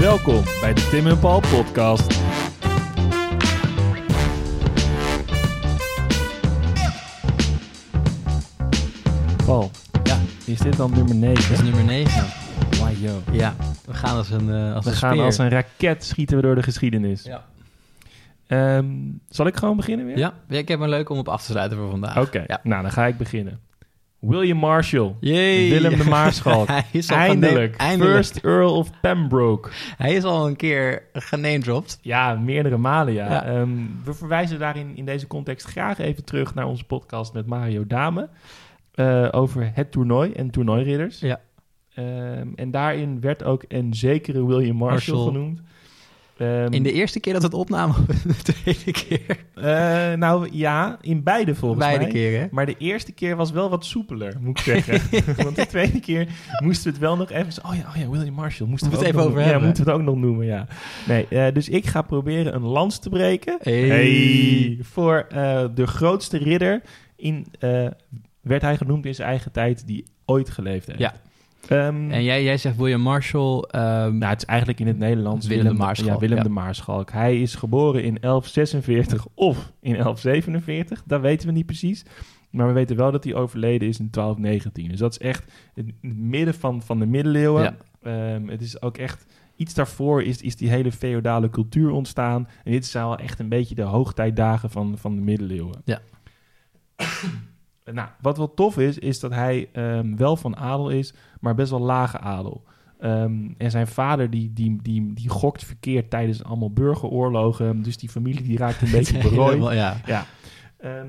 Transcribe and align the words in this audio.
Welkom 0.00 0.42
bij 0.60 0.74
de 0.74 0.88
Tim 0.90 1.06
en 1.06 1.18
Paul 1.18 1.40
podcast. 1.40 2.18
Paul, 9.46 9.70
Ja, 10.02 10.18
is 10.46 10.58
dit 10.58 10.76
dan 10.76 10.90
nummer 10.94 11.14
9? 11.14 11.34
dat 11.48 11.58
is 11.58 11.62
nummer 11.62 11.84
9. 11.84 12.24
Why 12.70 12.92
yo. 13.00 13.22
Ja, 13.32 13.54
we 13.86 13.94
gaan 13.94 14.16
als 14.16 14.30
een, 14.30 14.50
eh 14.50 14.74
als 14.74 14.84
We 14.84 14.90
een 14.90 14.96
gaan 14.96 15.12
speer. 15.12 15.24
als 15.24 15.38
een 15.38 15.48
raket 15.48 16.04
schieten 16.04 16.36
we 16.36 16.42
door 16.42 16.54
de 16.54 16.62
geschiedenis. 16.62 17.22
Ja. 17.22 17.44
Ehm, 18.46 18.86
zal 19.28 19.46
ik 19.46 19.56
gewoon 19.56 19.76
beginnen 19.76 20.06
weer? 20.06 20.18
Ja, 20.18 20.32
ja, 20.48 20.58
ik 20.58 20.68
heb 20.68 20.80
een 20.80 20.88
leuk 20.88 21.08
om 21.08 21.18
op 21.18 21.28
af 21.28 21.42
te 21.44 21.50
sluiten 21.50 21.78
voor 21.78 21.90
vandaag. 21.90 22.18
Oké, 22.18 22.44
Ja. 22.46 22.60
nou 22.62 22.82
dan 22.82 22.90
ga 22.92 23.06
ik 23.06 23.16
beginnen. 23.16 23.60
William 24.20 24.58
Marshall. 24.58 25.14
Jee. 25.20 25.70
Willem 25.70 25.96
de 25.98 26.04
Maarschalk. 26.08 26.68
Hij 26.76 26.84
is 26.92 27.10
al 27.10 27.16
Eindelijk. 27.16 27.82
First 27.82 28.36
Earl 28.36 28.76
of 28.76 28.90
Pembroke. 29.00 29.70
Hij 29.96 30.14
is 30.14 30.24
al 30.24 30.46
een 30.46 30.56
keer 30.56 31.02
genamedropt. 31.12 31.98
Ja, 32.02 32.34
meerdere 32.34 32.76
malen 32.76 33.12
ja. 33.14 33.30
Ja. 33.30 33.44
Ehm, 33.44 33.70
we 34.04 34.14
verwijzen 34.14 34.58
daarin 34.58 34.96
in 34.96 35.04
deze 35.04 35.26
context 35.26 35.66
graag 35.66 35.98
even 35.98 36.24
terug 36.24 36.54
naar 36.54 36.66
onze 36.66 36.84
podcast 36.84 37.32
met 37.32 37.46
Mario 37.46 37.86
Dame. 37.86 38.28
eh, 38.94 39.28
over 39.30 39.70
het 39.74 39.90
toernooi 39.92 40.32
en 40.32 40.50
toernooiridders. 40.50 41.20
Ja. 41.20 41.40
Ehm, 41.94 42.48
en 42.54 42.70
daarin 42.70 43.20
werd 43.20 43.44
ook 43.44 43.64
een 43.68 43.94
zekere 43.94 44.46
William 44.46 44.76
Marshall, 44.76 45.14
Marshall. 45.16 45.32
genoemd. 45.32 45.60
Ehm, 46.40 46.72
In 46.72 46.82
de 46.82 46.92
eerste 46.92 47.20
keer 47.20 47.32
dat 47.32 47.42
het 47.42 47.54
opnamen, 47.54 47.96
of 47.96 48.06
de 48.42 48.52
tweede 48.52 48.92
keer? 48.92 49.36
eh, 49.54 50.18
nou 50.18 50.48
ja, 50.52 50.98
in 51.00 51.22
beide 51.22 51.54
volgens 51.54 51.80
Beide 51.80 52.02
mij. 52.04 52.12
keren. 52.12 52.48
Maar 52.50 52.66
de 52.66 52.74
eerste 52.78 53.12
keer 53.12 53.36
was 53.36 53.50
wel 53.50 53.70
wat 53.70 53.84
soepeler, 53.84 54.36
moet 54.40 54.58
ik 54.58 54.64
zeggen. 54.64 55.00
Want 55.44 55.56
de 55.56 55.66
tweede 55.66 56.00
keer 56.00 56.28
moesten 56.62 56.84
we 56.84 56.90
het 56.90 56.98
wel 56.98 57.16
nog 57.16 57.30
even... 57.30 57.64
Oh 57.64 57.74
ja, 57.74 57.88
oh 57.88 57.96
ja 57.96 58.08
William 58.10 58.34
Marshall. 58.34 58.68
Moesten 58.68 58.90
we 58.90 58.96
we 58.96 59.02
het 59.02 59.10
even 59.14 59.20
over 59.26 59.32
noemen. 59.34 59.44
Ja, 59.44 59.50
hebben. 59.50 59.66
moeten 59.66 59.84
we 59.84 59.90
het 59.90 60.00
ook 60.00 60.06
nog 60.06 60.16
noemen, 60.16 60.46
ja. 60.46 60.66
Nee, 61.08 61.26
eh, 61.28 61.54
dus 61.54 61.68
ik 61.68 61.86
ga 61.86 62.02
proberen 62.02 62.54
een 62.54 62.62
lans 62.66 62.98
te 62.98 63.08
breken. 63.08 63.58
Hey. 63.62 64.78
Voor 64.82 65.26
eh, 65.28 65.64
de 65.74 65.86
grootste 65.86 66.38
ridder 66.38 66.82
in... 67.16 67.46
werd 68.40 68.62
hij 68.62 68.76
genoemd 68.76 69.06
in 69.06 69.14
zijn 69.14 69.28
eigen 69.28 69.52
tijd 69.52 69.86
die 69.86 70.04
ooit 70.24 70.50
geleefd 70.50 70.86
heeft. 70.86 70.98
Ja. 70.98 71.14
Ehm, 71.68 72.10
En 72.10 72.22
jij, 72.24 72.42
jij 72.44 72.56
zegt 72.56 72.76
William 72.76 73.00
Marshall. 73.00 73.60
ehm, 73.60 74.18
nou, 74.18 74.32
het 74.32 74.42
is 74.42 74.48
eigenlijk 74.48 74.80
in 74.80 74.86
het 74.86 74.98
Nederlands 74.98 75.46
Willem 75.46 75.64
de 75.64 75.72
Maarschalk, 75.74 76.08
Ja, 76.12 76.18
Willem 76.18 76.36
ja. 76.36 76.42
de 76.42 76.48
Maarschalk. 76.48 77.10
Hij 77.10 77.40
is 77.40 77.54
geboren 77.54 78.02
in 78.04 78.16
1146 78.20 79.26
of 79.34 79.72
in 79.80 79.92
1147. 79.96 81.02
Dat 81.06 81.20
weten 81.20 81.46
we 81.46 81.52
niet 81.54 81.66
precies. 81.66 82.04
Maar 82.50 82.66
we 82.66 82.72
weten 82.72 82.96
wel 82.96 83.12
dat 83.12 83.24
hij 83.24 83.34
overleden 83.34 83.88
is 83.88 83.98
in 83.98 84.08
1219. 84.10 84.88
Dus 84.88 84.98
dat 84.98 85.10
is 85.12 85.18
echt 85.18 85.52
het 85.74 85.86
midden 86.02 86.54
van, 86.54 86.82
van 86.82 86.98
de 86.98 87.06
middeleeuwen. 87.06 87.62
Ja. 87.62 87.76
Ehm, 88.02 88.48
het 88.48 88.60
is 88.60 88.82
ook 88.82 88.96
echt... 88.98 89.26
Iets 89.56 89.74
daarvoor 89.74 90.22
is, 90.22 90.42
is 90.42 90.56
die 90.56 90.68
hele 90.70 90.92
feodale 90.92 91.50
cultuur 91.50 91.90
ontstaan. 91.90 92.48
En 92.64 92.72
dit 92.72 92.86
zijn 92.86 93.04
wel 93.04 93.18
echt 93.18 93.38
een 93.38 93.48
beetje 93.48 93.74
de 93.74 93.82
hoogtijdagen 93.82 94.70
van, 94.70 94.98
van 94.98 95.14
de 95.14 95.20
middeleeuwen. 95.20 95.82
Ja. 95.84 96.00
nou, 97.84 98.08
wat 98.20 98.36
wel 98.36 98.54
tof 98.54 98.78
is, 98.78 98.98
is 98.98 99.20
dat 99.20 99.30
hij 99.30 99.68
ehm, 99.72 100.16
wel 100.16 100.36
van 100.36 100.56
adel 100.56 100.90
is, 100.90 101.14
maar 101.40 101.54
best 101.54 101.70
wel 101.70 101.80
lage 101.80 102.18
adel. 102.18 102.64
Ehm, 102.98 103.48
en 103.56 103.70
zijn 103.70 103.86
vader 103.86 104.30
die, 104.30 104.52
die, 104.52 104.78
die, 104.82 105.12
die 105.12 105.28
gokt 105.28 105.64
verkeerd 105.64 106.10
tijdens 106.10 106.44
allemaal 106.44 106.72
burgeroorlogen. 106.72 107.82
Dus 107.82 107.96
die 107.96 108.08
familie 108.08 108.42
die 108.42 108.58
raakt 108.58 108.82
een 108.82 108.90
beetje 108.98 109.18
berooid. 109.18 109.74
ja. 109.74 110.00
Ja. 110.06 110.26
Ehm, 110.76 111.08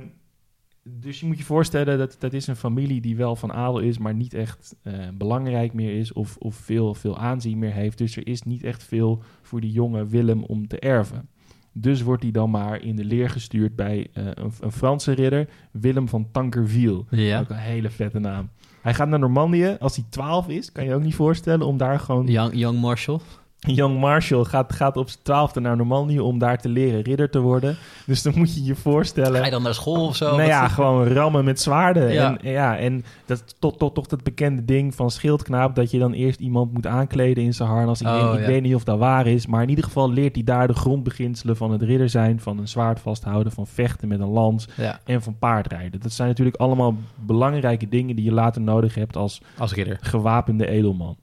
dus 0.84 1.20
je 1.20 1.26
moet 1.26 1.38
je 1.38 1.44
voorstellen 1.44 1.98
dat 1.98 2.16
dat 2.20 2.34
is 2.34 2.48
een 2.48 2.56
familie 2.56 3.02
die 3.02 3.16
wel 3.16 3.36
van 3.36 3.54
adel 3.54 3.80
is, 3.80 3.98
maar 3.98 4.14
niet 4.14 4.34
echt 4.34 4.76
eh, 4.82 4.94
belangrijk 5.14 5.74
meer 5.74 5.98
is 5.98 6.14
of, 6.14 6.38
of 6.38 6.56
veel, 6.56 6.94
veel 6.94 7.18
aanzien 7.18 7.60
meer 7.60 7.74
heeft. 7.74 7.98
Dus 7.98 8.16
er 8.16 8.28
is 8.28 8.42
niet 8.42 8.64
echt 8.64 8.84
veel 8.84 9.24
voor 9.42 9.62
die 9.62 9.72
jonge 9.72 10.06
Willem 10.06 10.44
om 10.44 10.68
te 10.68 10.80
erven. 10.80 11.30
Dus 11.74 12.02
wordt 12.02 12.24
hij 12.24 12.32
dan 12.32 12.50
maar 12.50 12.82
in 12.82 12.96
de 12.96 13.06
leer 13.06 13.30
gestuurd 13.30 13.76
bij 13.76 14.08
eh, 14.14 14.26
een, 14.26 14.52
een 14.60 14.72
Franse 14.72 15.12
ridder, 15.12 15.50
Willem 15.72 16.08
van 16.08 16.28
Tankerville. 16.32 17.04
Ja. 17.10 17.40
Ook 17.40 17.50
een 17.50 17.56
hele 17.56 17.90
vette 17.90 18.20
naam. 18.20 18.50
Hij 18.82 18.94
gaat 18.94 19.08
naar 19.08 19.20
Normandië 19.20 19.76
als 19.80 19.96
hij 19.96 20.06
12 20.10 20.48
is. 20.48 20.72
Kan 20.72 20.86
je 20.86 20.94
ook 20.94 21.04
niet 21.04 21.16
voorstellen 21.16 21.68
om 21.68 21.78
daar 21.78 22.00
gewoon 22.00 22.28
Young, 22.28 22.56
Young 22.56 22.80
Marshall. 22.80 23.20
Young 23.80 24.00
Marshall 24.00 24.44
gaat, 24.44 24.74
gaat 24.74 24.98
op 24.98 25.10
zijn 25.10 25.24
twaalfde 25.24 25.60
naar 25.60 25.76
Normandië 25.78 26.20
om 26.20 26.40
daar 26.40 26.58
te 26.58 26.70
leren 26.70 27.02
ridder 27.02 27.30
te 27.30 27.40
worden. 27.40 27.78
Dus 28.06 28.22
dan 28.22 28.34
moet 28.36 28.56
je 28.56 28.64
je 28.64 28.76
voorstellen... 28.76 29.40
Ga 29.40 29.46
je 29.46 29.52
dan 29.52 29.64
naar 29.64 29.74
school 29.74 30.08
of 30.08 30.16
zo? 30.16 30.36
nou 30.36 30.48
ja, 30.48 30.68
gewoon 30.68 31.08
rammen 31.08 31.46
met 31.46 31.62
zwaarden. 31.62 32.12
Ja. 32.14 32.38
En, 32.38 32.52
ja, 32.52 32.78
en 32.78 33.06
dat 33.26 33.56
toch, 33.60 33.78
toch, 33.78 33.94
toch 33.94 34.08
dat 34.08 34.24
bekende 34.24 34.66
ding 34.66 34.96
van 34.96 35.12
schildknaap... 35.12 35.76
dat 35.76 35.92
je 35.92 36.00
dan 36.00 36.14
eerst 36.14 36.40
iemand 36.40 36.74
moet 36.74 36.88
aankleden 36.88 37.44
in 37.44 37.54
zijn 37.54 37.70
harnas. 37.70 38.02
Ik, 38.02 38.08
Oh, 38.08 38.22
weet, 38.24 38.34
ik 38.34 38.46
ja. 38.46 38.52
weet 38.52 38.62
niet 38.62 38.76
of 38.76 38.84
dat 38.84 38.98
waar 39.00 39.28
is... 39.28 39.48
maar 39.48 39.62
in 39.62 39.70
ieder 39.70 39.84
geval 39.84 40.12
leert 40.12 40.36
hij 40.36 40.44
daar 40.44 40.68
de 40.68 40.74
grondbeginselen 40.74 41.58
van 41.58 41.72
het 41.72 41.82
ridder 41.82 42.10
zijn... 42.10 42.40
van 42.40 42.58
een 42.58 42.68
zwaard 42.68 43.00
vasthouden, 43.00 43.52
van 43.52 43.68
vechten 43.68 44.08
met 44.08 44.20
een 44.20 44.28
lans 44.28 44.68
Ja, 44.76 45.00
en 45.06 45.22
van 45.22 45.38
paardrijden. 45.40 46.00
Dat 46.00 46.12
zijn 46.12 46.28
natuurlijk 46.28 46.58
allemaal 46.58 46.96
belangrijke 47.16 47.90
dingen... 47.90 48.16
die 48.16 48.26
je 48.26 48.32
later 48.32 48.62
nodig 48.62 48.96
hebt 48.96 49.18
als 49.18 49.42
als 49.58 49.74
ridder. 49.74 49.98
gewapende 50.02 50.68
edelman. 50.68 51.18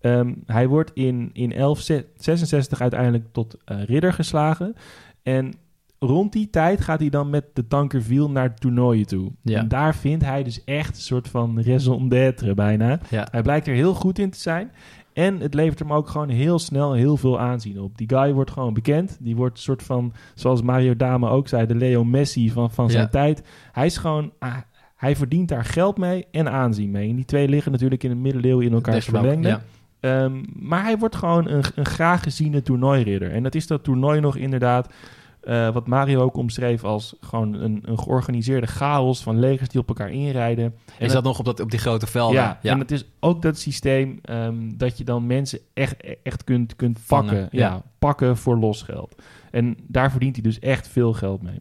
Ehm, 0.00 0.32
hij 0.46 0.68
wordt 0.68 0.90
in, 0.94 1.30
in 1.32 1.48
1166 1.50 2.80
uiteindelijk 2.80 3.24
tot 3.32 3.56
eh, 3.64 3.82
ridder 3.84 4.12
geslagen. 4.12 4.74
En 5.22 5.52
rond 5.98 6.32
die 6.32 6.50
tijd 6.50 6.80
gaat 6.80 7.00
hij 7.00 7.08
dan 7.08 7.30
met 7.30 7.44
de 7.52 7.66
Tankerville 7.66 8.28
naar 8.28 8.54
toernooien 8.54 9.06
toe. 9.06 9.32
Ja. 9.42 9.58
En 9.58 9.68
daar 9.68 9.94
vindt 9.94 10.24
hij 10.24 10.42
dus 10.42 10.64
echt 10.64 10.96
een 10.96 11.02
soort 11.02 11.28
van 11.28 11.62
raison 11.62 12.08
d'être 12.08 12.54
bijna. 12.54 12.98
Ja. 13.10 13.28
Hij 13.30 13.42
blijkt 13.42 13.66
er 13.66 13.74
heel 13.74 13.94
goed 13.94 14.18
in 14.18 14.30
te 14.30 14.38
zijn. 14.38 14.70
En 15.12 15.40
het 15.40 15.54
levert 15.54 15.78
hem 15.78 15.92
ook 15.92 16.08
gewoon 16.08 16.28
heel 16.28 16.58
snel 16.58 16.92
heel 16.92 17.16
veel 17.16 17.40
aanzien 17.40 17.80
op. 17.80 17.98
Die 17.98 18.08
guy 18.08 18.32
wordt 18.32 18.50
gewoon 18.50 18.74
bekend. 18.74 19.16
Die 19.20 19.36
wordt 19.36 19.56
een 19.56 19.62
soort 19.62 19.82
van, 19.82 20.12
zoals 20.34 20.62
Mario 20.62 20.96
Dame 20.96 21.28
ook 21.28 21.48
zei, 21.48 21.66
de 21.66 21.74
Leo 21.74 22.04
Messi 22.04 22.50
van, 22.50 22.70
van 22.70 22.90
zijn 22.90 23.02
Ja. 23.02 23.08
tijd. 23.08 23.42
Hij 23.72 23.86
is 23.86 23.96
gewoon, 23.96 24.32
ah, 24.38 24.56
hij 24.96 25.16
verdient 25.16 25.48
daar 25.48 25.64
geld 25.64 25.98
mee 25.98 26.26
en 26.30 26.50
aanzien 26.50 26.90
mee. 26.90 27.08
En 27.08 27.16
die 27.16 27.24
twee 27.24 27.48
liggen 27.48 27.72
natuurlijk 27.72 28.02
in 28.02 28.10
de 28.10 28.16
middeleeuwen 28.16 28.66
in 28.66 28.72
Desvlak, 28.72 29.02
verlengde. 29.02 29.48
Ja. 29.48 29.62
Ehm, 30.06 30.42
maar 30.52 30.82
hij 30.82 30.98
wordt 30.98 31.16
gewoon 31.16 31.48
een, 31.48 31.64
een 31.74 31.86
graag 31.86 32.22
geziene 32.22 32.62
toernooiridder. 32.62 33.30
En 33.32 33.42
dat 33.42 33.54
is 33.54 33.66
dat 33.66 33.84
toernooi 33.84 34.20
nog 34.20 34.36
inderdaad, 34.36 34.92
eh, 35.40 35.72
wat 35.72 35.86
Mario 35.86 36.20
ook 36.20 36.36
omschreef 36.36 36.84
als 36.84 37.16
gewoon 37.20 37.54
een, 37.54 37.82
een 37.84 37.98
georganiseerde 37.98 38.66
chaos 38.66 39.22
van 39.22 39.38
legers 39.38 39.68
die 39.68 39.80
op 39.80 39.88
elkaar 39.88 40.10
inrijden. 40.10 40.64
En 40.98 41.06
Is 41.06 41.12
dat 41.12 41.24
nog 41.24 41.38
op, 41.38 41.44
dat, 41.44 41.60
op 41.60 41.70
die 41.70 41.78
grote 41.80 42.06
velden? 42.06 42.36
ja, 42.36 42.58
en 42.62 42.78
het 42.78 42.90
is 42.90 43.04
ook 43.20 43.42
dat 43.42 43.58
systeem 43.58 44.18
ehm, 44.22 44.70
dat 44.76 44.98
je 44.98 45.04
dan 45.04 45.26
mensen 45.26 45.58
echt, 45.74 45.96
echt 46.22 46.44
kunt, 46.44 46.76
kunt 46.76 46.98
Vangen, 47.02 47.26
pakken. 47.40 47.58
ja. 47.58 47.68
Ja. 47.68 47.82
pakken 47.98 48.36
voor 48.36 48.56
losgeld. 48.58 49.22
En 49.50 49.76
daar 49.86 50.10
verdient 50.10 50.34
hij 50.34 50.42
dus 50.44 50.58
echt 50.58 50.88
veel 50.88 51.12
geld 51.12 51.42
mee. 51.42 51.60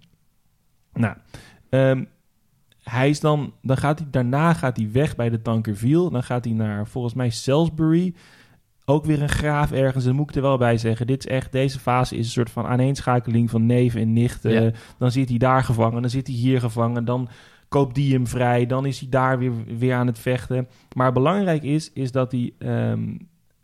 Nou, 0.93 1.15
ehm, 1.69 2.03
hij 2.89 3.09
is 3.09 3.19
dan, 3.19 3.53
dan 3.61 3.77
gaat 3.77 3.99
hij, 3.99 4.07
daarna 4.11 4.53
gaat 4.53 4.77
hij 4.77 4.91
weg 4.91 5.15
bij 5.15 5.29
de 5.29 5.41
Tankerville. 5.41 6.11
Dan 6.11 6.23
gaat 6.23 6.45
hij 6.45 6.53
naar, 6.53 6.87
volgens 6.87 7.13
mij, 7.13 7.29
Salisbury. 7.29 8.13
Ook 8.85 9.05
weer 9.05 9.21
een 9.21 9.29
graaf 9.29 9.71
ergens. 9.71 10.03
En 10.03 10.09
dan 10.09 10.19
moet 10.19 10.29
ik 10.29 10.35
er 10.35 10.41
wel 10.41 10.57
bij 10.57 10.77
zeggen. 10.77 11.07
Dit 11.07 11.25
is 11.25 11.31
echt, 11.31 11.51
deze 11.51 11.79
fase 11.79 12.15
is 12.15 12.25
een 12.25 12.31
soort 12.31 12.49
van 12.49 12.65
aaneenschakeling 12.65 13.49
van 13.49 13.65
neef 13.65 13.95
en 13.95 14.13
nicht. 14.13 14.43
Ja. 14.43 14.49
Eh, 14.49 14.73
dan 14.97 15.11
zit 15.11 15.29
hij 15.29 15.37
daar 15.37 15.63
gevangen. 15.63 16.01
Dan 16.01 16.09
zit 16.09 16.27
hij 16.27 16.35
hier 16.35 16.59
gevangen. 16.59 17.05
Dan 17.05 17.29
koopt 17.67 17.95
die 17.95 18.13
hem 18.13 18.27
vrij. 18.27 18.65
Dan 18.65 18.85
is 18.85 18.99
hij 18.99 19.09
daar 19.09 19.39
weer, 19.39 19.51
weer 19.77 19.95
aan 19.95 20.07
het 20.07 20.19
vechten. 20.19 20.67
Maar 20.95 21.11
belangrijk 21.11 21.63
is, 21.63 21.91
is 21.93 22.11
dat 22.11 22.31
hij, 22.31 22.53
ehm, 22.57 23.17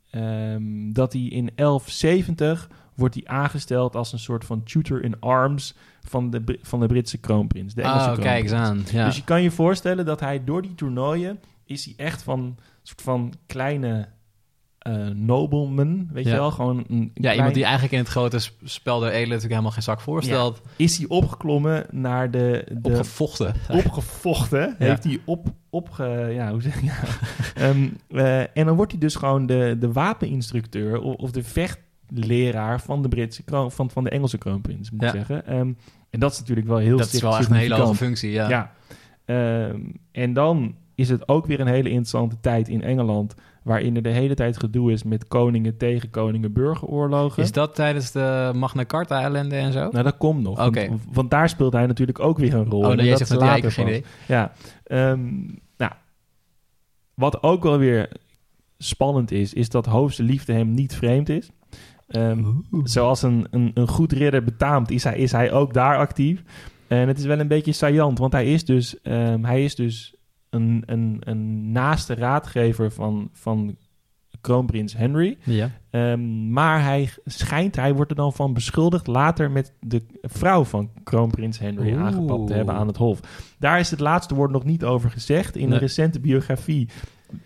ehm, 0.09 0.91
dat 0.91 1.13
hij 1.13 1.21
in 1.21 1.49
1170 1.55 2.69
wordt 2.95 3.15
hij 3.15 3.23
aangesteld 3.27 3.95
als 3.95 4.13
een 4.13 4.19
soort 4.19 4.45
van 4.45 4.63
tutor 4.63 5.03
in 5.03 5.19
arms 5.19 5.75
van 6.01 6.29
de, 6.29 6.59
van 6.61 6.79
de 6.79 6.85
Britse 6.87 7.17
kroonprins. 7.17 7.73
De 7.73 7.81
Engelse 7.81 8.09
Oh, 8.11 8.17
kijk 8.17 8.43
eens 8.43 8.51
aan. 8.51 8.83
Ja. 8.91 9.05
Dus 9.05 9.15
je 9.15 9.23
kan 9.23 9.41
je 9.41 9.51
voorstellen 9.51 10.05
dat 10.05 10.19
hij 10.19 10.43
door 10.43 10.61
die 10.61 10.75
toernooien 10.75 11.39
is 11.65 11.85
hij 11.85 11.93
echt 11.97 12.23
van 12.23 12.57
soort 12.83 13.01
van 13.01 13.33
kleine 13.45 14.07
eh 14.77 15.07
nobleman, 15.07 16.09
weet 16.11 16.23
Ja. 16.25 16.29
je 16.31 16.35
wel? 16.37 16.51
Gewoon 16.51 16.77
een 16.87 17.11
ja, 17.13 17.21
klein- 17.21 17.35
iemand 17.35 17.53
die 17.53 17.63
eigenlijk 17.63 17.93
in 17.93 17.99
het 17.99 18.07
grote 18.07 18.39
sp- 18.39 18.61
spel 18.63 18.99
der 18.99 19.07
edelen 19.09 19.27
natuurlijk 19.27 19.51
helemaal 19.51 19.71
geen 19.71 19.83
zak 19.83 20.01
voorstelt. 20.01 20.61
is 20.75 20.97
hij 20.97 21.07
opgeklommen 21.07 21.85
naar 21.91 22.31
de, 22.31 22.65
de 22.81 22.89
Opgevochten. 22.89 23.53
opgevochten. 23.69 24.59
Ja. 24.59 24.85
Heeft 24.85 25.03
hij 25.03 25.19
op, 25.25 25.47
opge... 25.69 26.03
Ja, 26.33 26.51
hoe 26.51 26.61
zeg 26.61 26.79
je? 26.79 26.85
Ja. 26.85 26.99
Ehm, 27.67 27.87
eh, 28.07 28.39
en 28.57 28.65
dan 28.65 28.75
wordt 28.75 28.91
hij 28.91 29.01
dus 29.01 29.15
gewoon 29.15 29.45
de, 29.45 29.75
de 29.79 29.91
wapeninstructeur 29.91 30.99
of, 31.01 31.15
of 31.15 31.31
de 31.31 31.43
vechtleraar 32.13 32.81
van 32.81 33.01
de 33.01 33.07
Britse 33.07 33.43
kroon, 33.43 33.71
van, 33.71 33.89
van 33.89 34.03
de 34.03 34.09
Engelse 34.09 34.37
kroonprins, 34.37 34.91
moet 34.91 35.01
ik 35.01 35.07
Ja. 35.07 35.13
zeggen. 35.13 35.45
Ehm, 35.45 35.73
en 36.09 36.19
dat 36.19 36.31
is 36.31 36.39
natuurlijk 36.39 36.67
wel 36.67 36.77
heel 36.77 36.97
dat 36.97 37.13
is 37.13 37.21
wel 37.21 37.37
echt 37.37 37.49
een 37.49 37.55
hele 37.55 37.75
hoge 37.75 37.95
functie, 37.95 38.31
ja. 38.31 38.49
Ja. 38.49 38.71
Ehm, 39.25 39.79
en 40.11 40.33
dan 40.33 40.75
is 40.95 41.09
het 41.09 41.27
ook 41.27 41.45
weer 41.45 41.59
een 41.59 41.67
hele 41.67 41.89
interessante 41.89 42.39
tijd 42.41 42.67
in 42.67 42.81
Engeland... 42.83 43.33
waarin 43.63 43.95
er 43.95 44.01
de 44.01 44.09
hele 44.09 44.33
tijd 44.33 44.57
gedoe 44.57 44.91
is 44.91 45.03
met 45.03 45.27
koningen 45.27 45.77
tegen 45.77 46.09
koningen 46.09 46.53
burgeroorlogen. 46.53 47.43
Is 47.43 47.51
dat 47.51 47.75
tijdens 47.75 48.11
de 48.11 48.51
Magna 48.55 48.85
Carta 48.85 49.21
ellende 49.21 49.55
en 49.55 49.71
zo? 49.71 49.89
Nou, 49.91 50.03
dat 50.03 50.17
komt 50.17 50.43
nog. 50.43 50.65
Oké. 50.65 50.87
Want, 50.87 51.01
want 51.11 51.31
daar 51.31 51.49
speelt 51.49 51.73
hij 51.73 51.85
natuurlijk 51.85 52.19
ook 52.19 52.37
weer 52.37 52.53
een 52.53 52.65
rol. 52.69 52.85
oh, 52.85 52.95
jij 52.95 53.09
dat 53.09 53.17
zegt 53.17 53.29
dat 53.29 53.41
later 53.41 53.71
geen 53.71 53.87
idee. 53.87 54.03
Ja, 54.27 54.51
ehm, 54.83 55.29
nou, 55.77 55.91
wat 57.13 57.43
ook 57.43 57.63
wel 57.63 57.77
weer 57.77 58.09
spannend 58.77 59.31
is, 59.31 59.53
is 59.53 59.69
dat 59.69 59.85
hoofdse 59.85 60.23
liefde 60.23 60.53
hem 60.53 60.71
niet 60.71 60.95
vreemd 60.95 61.29
is. 61.29 61.49
Ehm, 62.11 62.43
zoals 62.83 63.21
een, 63.21 63.47
een, 63.51 63.71
een 63.73 63.87
goed 63.87 64.11
ridder 64.11 64.43
betaamt, 64.43 64.91
is 64.91 65.03
hij, 65.03 65.17
is 65.17 65.31
hij 65.31 65.51
ook 65.51 65.73
daar 65.73 65.97
actief. 65.97 66.43
En 66.87 67.07
het 67.07 67.17
is 67.17 67.25
wel 67.25 67.39
een 67.39 67.47
beetje 67.47 67.71
saillant, 67.71 68.19
want 68.19 68.33
hij 68.33 68.53
is 68.53 68.65
dus, 68.65 69.01
ehm, 69.01 69.43
hij 69.43 69.63
is 69.63 69.75
dus 69.75 70.15
een, 70.49 70.83
een, 70.85 71.17
een 71.19 71.71
naaste 71.71 72.13
raadgever 72.13 72.91
van, 72.91 73.29
van 73.33 73.75
kroonprins 74.41 74.93
Henry. 74.97 75.37
Ja. 75.43 75.69
Ehm, 75.89 76.51
maar 76.53 76.83
hij 76.83 77.09
schijnt, 77.25 77.75
hij 77.75 77.93
wordt 77.93 78.11
er 78.11 78.17
dan 78.17 78.33
van 78.33 78.53
beschuldigd 78.53 79.07
later 79.07 79.51
met 79.51 79.73
de 79.79 80.01
vrouw 80.21 80.63
van 80.63 80.89
kroonprins 81.03 81.59
Henry 81.59 81.91
Oeh. 81.93 82.01
aangepakt 82.03 82.47
te 82.47 82.53
hebben 82.53 82.75
aan 82.75 82.87
het 82.87 82.97
hof. 82.97 83.19
Daar 83.59 83.79
is 83.79 83.91
het 83.91 83.99
laatste 83.99 84.35
woord 84.35 84.51
nog 84.51 84.63
niet 84.63 84.83
over 84.83 85.09
gezegd. 85.09 85.55
In 85.55 85.63
Nee. 85.65 85.73
een 85.73 85.79
recente 85.79 86.19
biografie 86.19 86.89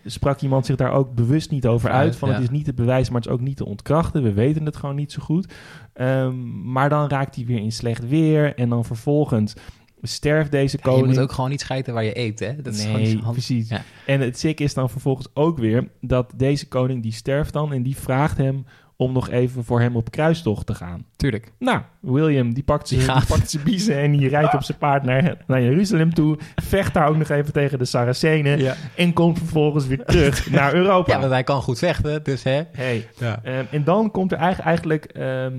sprak 0.04 0.40
iemand 0.40 0.66
zich 0.66 0.76
daar 0.76 0.92
ook 0.92 1.14
bewust 1.14 1.50
niet 1.50 1.66
over 1.66 1.90
uit. 1.90 2.16
Van 2.16 2.28
ja. 2.28 2.34
het 2.34 2.42
is 2.42 2.50
niet 2.50 2.64
te 2.64 2.74
bewijzen, 2.74 3.12
maar 3.12 3.20
het 3.20 3.30
is 3.30 3.36
ook 3.36 3.44
niet 3.44 3.56
te 3.56 3.66
ontkrachten. 3.66 4.22
We 4.22 4.32
weten 4.32 4.64
het 4.64 4.76
gewoon 4.76 4.94
niet 4.94 5.12
zo 5.12 5.22
goed. 5.22 5.52
Ehm, 5.92 6.72
maar 6.72 6.88
dan 6.88 7.08
raakt 7.08 7.34
hij 7.34 7.44
weer 7.44 7.60
in 7.60 7.72
slecht 7.72 8.08
weer. 8.08 8.54
En 8.54 8.68
dan 8.68 8.84
vervolgens 8.84 9.54
sterft 10.02 10.50
deze 10.50 10.76
Ja, 10.76 10.82
koning. 10.82 11.06
je 11.06 11.12
moet 11.12 11.22
ook 11.22 11.32
gewoon 11.32 11.50
niet 11.50 11.60
schijten 11.60 11.94
waar 11.94 12.04
je 12.04 12.18
eet, 12.18 12.38
hè? 12.38 12.62
Dat 12.62 12.74
is 12.74 12.84
gewoon 12.84 13.00
nee, 13.00 13.14
handig. 13.14 13.32
precies. 13.32 13.68
Ja. 13.68 13.82
En 14.06 14.20
het 14.20 14.38
sick 14.38 14.60
is 14.60 14.74
dan 14.74 14.90
vervolgens 14.90 15.28
ook 15.34 15.58
weer 15.58 15.88
dat 16.00 16.32
deze 16.36 16.68
koning 16.68 17.02
die 17.02 17.12
sterft 17.12 17.52
dan 17.52 17.72
en 17.72 17.82
die 17.82 17.96
vraagt 17.96 18.36
hem 18.36 18.64
om 18.96 19.12
nog 19.12 19.30
even 19.30 19.64
voor 19.64 19.80
hem 19.80 19.96
op 19.96 20.10
kruistocht 20.10 20.66
te 20.66 20.74
gaan. 20.74 21.04
Tuurlijk. 21.16 21.52
Nou, 21.58 21.80
William 22.00 22.54
die 22.54 22.62
pakt 22.62 22.88
zijn 22.88 23.00
die 23.00 23.26
pakt 23.26 23.50
zijn 23.50 23.62
biezen 23.64 23.96
en 23.98 24.12
die 24.12 24.28
rijdt 24.28 24.54
op 24.54 24.62
zijn 24.62 24.78
paard 24.78 25.02
naar, 25.02 25.36
naar 25.46 25.62
Jeruzalem 25.62 26.14
toe. 26.14 26.38
Vecht 26.54 26.94
daar 26.94 27.08
ook 27.08 27.16
nog 27.16 27.28
even 27.28 27.52
tegen 27.52 27.78
de 27.78 27.84
Saracenen 27.84 28.58
Ja. 28.58 28.74
en 28.96 29.12
komt 29.12 29.38
vervolgens 29.38 29.86
weer 29.86 30.04
terug 30.04 30.50
naar 30.50 30.74
Europa. 30.74 31.12
ja, 31.12 31.18
want 31.20 31.32
hij 31.32 31.42
kan 31.44 31.62
goed 31.62 31.78
vechten, 31.78 32.24
dus 32.24 32.42
hè? 32.42 32.62
Hey. 32.72 33.08
Ja. 33.18 33.40
Ehm, 33.42 33.64
en 33.70 33.84
dan 33.84 34.10
komt 34.10 34.32
er 34.32 34.38
eigenlijk, 34.38 34.66
eigenlijk 34.66 35.04
ehm, 35.04 35.54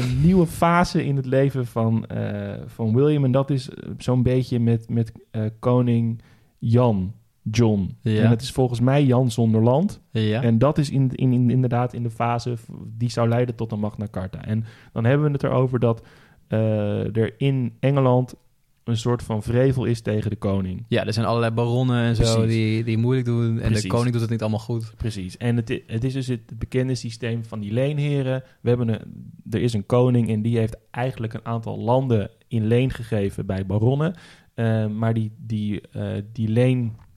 een 0.00 0.20
nieuwe 0.22 0.46
fase 0.46 1.04
in 1.04 1.16
het 1.16 1.26
leven 1.26 1.66
van, 1.66 2.06
eh, 2.06 2.52
van 2.66 2.94
William. 2.94 3.24
En 3.24 3.32
dat 3.32 3.50
is 3.50 3.70
eh, 3.70 3.90
zo'n 3.98 4.22
beetje 4.22 4.60
met, 4.60 4.88
met 4.88 5.12
eh, 5.30 5.42
koning 5.58 6.22
Jan, 6.58 7.14
John. 7.50 7.96
Ja. 8.00 8.22
En 8.22 8.30
het 8.30 8.42
is 8.42 8.50
volgens 8.50 8.80
mij 8.80 9.04
Jan 9.04 9.30
zonder 9.30 9.62
land. 9.62 10.00
Ja. 10.10 10.42
En 10.42 10.58
dat 10.58 10.78
is 10.78 10.90
in, 10.90 11.10
in, 11.14 11.32
in- 11.32 11.50
inderdaad 11.50 11.92
in 11.92 12.02
de 12.02 12.10
fase 12.10 12.54
die 12.96 13.10
zou 13.10 13.28
leiden 13.28 13.54
tot 13.54 13.72
een 13.72 13.80
Magna 13.80 14.06
Carta. 14.10 14.44
En 14.44 14.64
dan 14.92 15.04
hebben 15.04 15.26
we 15.26 15.32
het 15.32 15.42
erover 15.42 15.78
dat 15.80 16.02
eh, 16.48 17.16
er 17.16 17.34
in 17.38 17.72
Engeland 17.80 18.34
een 18.84 18.96
soort 18.96 19.22
van 19.22 19.42
vrevel 19.42 19.84
is 19.84 20.00
tegen 20.00 20.30
de 20.30 20.36
koning. 20.36 20.84
ja, 20.88 21.06
er 21.06 21.12
zijn 21.12 21.26
allerlei 21.26 21.52
baronnen 21.52 22.02
en 22.04 22.16
zo 22.16 22.46
die, 22.46 22.84
die 22.84 22.98
moeilijk 22.98 23.26
doen. 23.26 23.50
En 23.50 23.66
Precies. 23.66 23.82
de 23.82 23.88
koning 23.88 24.12
doet 24.12 24.20
het 24.20 24.30
niet 24.30 24.40
allemaal 24.40 24.58
goed. 24.58 24.92
Precies. 24.96 25.36
En 25.36 25.56
het, 25.56 26.04
is 26.04 26.12
dus 26.12 26.26
het 26.26 26.58
bekende 26.58 26.94
systeem 26.94 27.44
van 27.44 27.60
die 27.60 27.72
leenheren. 27.72 28.42
We 28.60 28.68
hebben 28.68 28.88
een, 28.88 29.00
er 29.50 29.60
is 29.60 29.72
een 29.72 29.86
koning 29.86 30.28
en 30.28 30.42
die 30.42 30.58
heeft 30.58 30.76
eigenlijk 30.90 31.32
een 31.34 31.44
aantal 31.44 31.78
landen 31.78 32.30
in 32.48 32.66
leen 32.66 32.90
gegeven 32.90 33.46
bij 33.46 33.66
baronnen. 33.66 34.14
Eh, 34.54 34.86
maar 34.86 35.14
die, 35.14 35.32
die, 35.38 35.80
eh, 35.92 36.06
die 36.32 36.48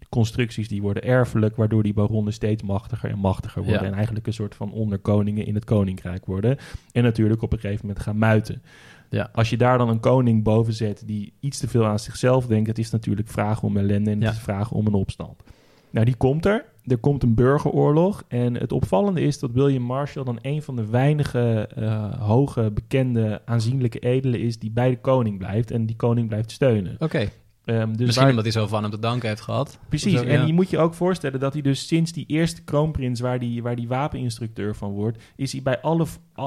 leenconstructies 0.09 0.68
die 0.68 0.81
worden 0.81 1.04
erfelijk, 1.04 1.56
waardoor 1.56 1.83
die 1.83 1.94
baronnen 1.94 2.33
steeds 2.33 2.63
machtiger 2.63 3.09
en 3.09 3.19
machtiger 3.19 3.63
worden. 3.63 3.81
Ja. 3.81 3.88
En 3.88 3.94
eigenlijk 3.94 4.27
een 4.27 4.33
soort 4.33 4.56
van 4.56 4.71
onderkoningen 4.71 5.45
in 5.45 5.56
het 5.56 5.65
koninkrijk 5.65 6.25
worden. 6.25 6.57
En 6.92 7.04
natuurlijk 7.04 7.42
op 7.42 7.54
een 7.54 7.59
gegeven 7.59 7.86
moment 7.86 8.04
gaan 8.04 8.18
muiten. 8.18 8.62
Ja. 9.09 9.30
Als 9.33 9.50
je 9.50 9.57
daar 9.57 9.77
dan 9.77 9.89
een 9.89 10.00
koning 10.00 10.44
boven 10.44 10.74
zet 10.74 11.04
die 11.06 11.33
iets 11.39 11.59
te 11.59 11.68
veel 11.68 11.86
aan 11.86 12.00
zichzelf 12.00 12.48
denkt, 12.48 12.68
het 12.68 12.80
is 12.80 12.92
natuurlijk 12.92 13.27
vragen 13.27 13.68
om 13.68 13.77
ellende 13.77 14.12
en 14.12 14.19
Ja. 14.19 14.25
het 14.25 14.36
is 14.36 14.42
vragen 14.42 14.75
om 14.75 14.88
een 14.88 14.94
opstand. 14.94 15.44
Nou, 15.89 16.06
die 16.06 16.15
komt 16.15 16.45
er. 16.45 16.65
Er 16.83 16.98
komt 16.98 17.24
een 17.24 17.36
burgeroorlog. 17.36 18.24
En 18.27 18.54
het 18.54 18.71
opvallende 18.71 19.21
is 19.21 19.39
dat 19.39 19.51
William 19.51 19.83
Marshall 19.83 20.25
dan 20.25 20.39
een 20.42 20.62
van 20.62 20.75
de 20.75 20.86
weinige 20.86 21.69
eh, 21.75 22.21
hoge, 22.21 22.71
bekende, 22.71 23.42
aanzienlijke 23.45 24.00
edelen 24.00 24.39
is 24.39 24.59
die 24.59 24.71
bij 24.71 24.89
de 24.89 25.00
koning 25.00 25.38
blijft 25.38 25.71
en 25.71 25.86
die 25.86 25.95
koning 25.95 26.27
blijft 26.27 26.51
steunen. 26.51 26.95
Oké. 27.00 27.30
Ehm, 27.67 27.87
dus 27.87 27.97
Misschien 27.97 28.13
waar- 28.15 28.29
omdat 28.29 28.43
hij 28.43 28.53
zo 28.53 28.67
van 28.67 28.81
hem 28.81 28.91
te 28.91 28.99
danken 28.99 29.27
heeft 29.29 29.41
gehad. 29.41 29.79
Precies, 29.89 30.19
zo, 30.19 30.23
en 30.25 30.39
ja. 30.39 30.45
je 30.45 30.53
moet 30.53 30.69
je 30.69 30.77
ook 30.77 30.93
voorstellen 30.93 31.39
dat 31.39 31.53
hij 31.53 31.61
dus 31.61 31.87
sinds 31.87 32.11
die 32.11 32.25
eerste 32.27 32.63
kroonprins, 32.63 33.19
waar 33.19 33.39
die, 33.39 33.63
waar 33.63 33.75
die 33.75 33.87
wapeninstructeur 33.87 34.75
van 34.75 34.91
wordt, 34.91 35.23
is 35.35 35.51
hij 35.51 35.61
bij 35.61 35.81
alle 35.81 36.05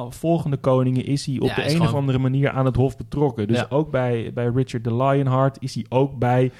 volgende 0.08 0.56
koningen 0.56 1.04
is 1.04 1.26
hij 1.26 1.38
op 1.38 1.48
Ja, 1.48 1.54
de 1.54 1.70
een 1.74 1.80
of 1.80 1.94
andere 1.94 2.18
manier 2.18 2.50
aan 2.50 2.64
het 2.64 2.76
hof 2.76 2.96
betrokken. 2.96 3.48
Dus 3.48 3.56
Ja. 3.58 3.66
ook 3.68 3.90
bij, 3.90 4.30
bij 4.34 4.46
Richard 4.54 4.84
de 4.84 4.94
Lionheart 4.96 5.56
is 5.60 5.74
hij 5.74 5.86
ook 5.88 6.18
bij. 6.18 6.50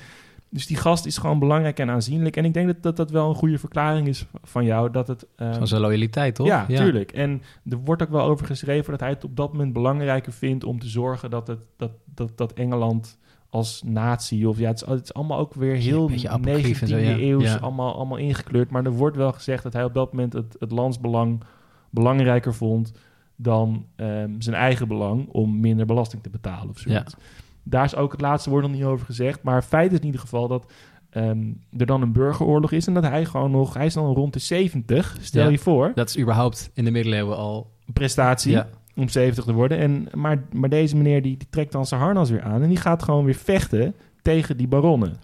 Dus 0.52 0.66
die 0.66 0.76
gast 0.76 1.06
is 1.06 1.18
gewoon 1.18 1.38
belangrijk 1.38 1.78
en 1.78 1.90
aanzienlijk. 1.90 2.36
En 2.36 2.44
ik 2.44 2.54
denk 2.54 2.66
dat 2.66 2.82
dat, 2.82 2.96
dat 2.96 3.10
wel 3.10 3.28
een 3.28 3.34
goede 3.34 3.58
verklaring 3.58 4.08
is 4.08 4.26
van 4.42 4.64
jou. 4.64 4.90
Dat 4.90 5.08
het, 5.08 5.26
ehm, 5.36 5.54
Van 5.54 5.66
zijn 5.66 5.80
loyaliteit, 5.80 6.34
toch? 6.34 6.46
ja, 6.46 6.66
tuurlijk. 6.66 7.12
En 7.12 7.42
er 7.68 7.76
wordt 7.84 8.02
ook 8.02 8.10
wel 8.10 8.24
over 8.26 8.46
geschreven 8.46 8.90
dat 8.90 9.00
hij 9.00 9.08
het 9.08 9.24
op 9.24 9.36
dat 9.36 9.52
moment 9.52 9.72
belangrijker 9.72 10.32
vindt 10.32 10.64
om 10.64 10.78
te 10.78 10.88
zorgen 10.88 11.30
dat, 11.30 11.46
het, 11.46 11.58
dat, 11.76 11.90
dat, 12.14 12.38
dat 12.38 12.52
Engeland 12.52 13.18
als 13.50 13.82
natie, 13.84 14.48
of 14.48 14.58
ja, 14.58 14.68
het 14.68 14.82
is, 14.82 14.88
het 14.88 15.02
is 15.02 15.14
allemaal 15.14 15.38
ook 15.38 15.54
weer 15.54 15.74
heel 15.74 16.06
Beetje 16.06 16.28
19e 16.28 16.30
apocryf 16.30 16.80
en 16.82 16.88
zo, 16.88 16.96
ja. 16.96 17.16
eeuws, 17.18 17.42
Ja. 17.44 17.56
allemaal, 17.56 17.94
allemaal 17.94 18.16
ingekleurd. 18.18 18.70
Maar 18.70 18.84
er 18.84 18.90
wordt 18.92 19.16
wel 19.16 19.32
gezegd 19.32 19.62
dat 19.62 19.72
hij 19.72 19.84
op 19.84 19.94
dat 19.94 20.12
moment 20.12 20.32
het, 20.32 20.56
het 20.58 20.70
landsbelang 20.70 21.42
belangrijker 21.90 22.54
vond 22.54 22.92
dan 23.36 23.86
ehm, 23.96 24.30
zijn 24.38 24.56
eigen 24.56 24.88
belang 24.88 25.28
om 25.28 25.60
minder 25.60 25.86
belasting 25.86 26.22
te 26.22 26.30
betalen 26.30 26.68
of 26.68 26.78
zoiets. 26.78 27.14
Daar 27.62 27.84
is 27.84 27.94
ook 27.96 28.12
het 28.12 28.20
laatste 28.20 28.50
woord 28.50 28.62
nog 28.62 28.72
niet 28.72 28.84
over 28.84 29.06
gezegd. 29.06 29.42
Maar 29.42 29.62
feit 29.62 29.92
is 29.92 29.98
in 29.98 30.04
ieder 30.04 30.20
geval 30.20 30.48
dat 30.48 30.72
ehm, 31.10 31.52
er 31.76 31.86
dan 31.86 32.02
een 32.02 32.12
burgeroorlog 32.12 32.72
is 32.72 32.86
en 32.86 32.94
dat 32.94 33.02
hij 33.02 33.24
gewoon 33.24 33.50
nog, 33.50 33.74
hij 33.74 33.86
is 33.86 33.94
dan 33.94 34.14
rond 34.14 34.32
de 34.32 34.38
70, 34.38 35.16
stel 35.20 35.44
Ja. 35.44 35.50
je 35.50 35.58
voor 35.58 35.92
Dat 35.94 36.08
is 36.08 36.18
überhaupt 36.18 36.70
in 36.74 36.84
de 36.84 36.90
middeleeuwen 36.90 37.36
al... 37.36 37.70
prestatie 37.92 38.52
Ja. 38.52 38.68
Om 38.96 39.08
70 39.08 39.44
te 39.44 39.52
worden. 39.52 39.78
En, 39.78 40.08
maar, 40.14 40.42
maar 40.52 40.68
deze 40.68 40.96
meneer 40.96 41.22
die, 41.22 41.36
die 41.36 41.48
trekt 41.50 41.72
dan 41.72 41.86
zijn 41.86 42.00
harnas 42.00 42.30
weer 42.30 42.42
aan 42.42 42.62
en 42.62 42.68
die 42.68 42.76
gaat 42.80 43.02
gewoon 43.02 43.24
weer 43.24 43.34
vechten 43.34 43.94
tegen 44.22 44.56
die 44.56 44.68
baronnen. 44.68 45.16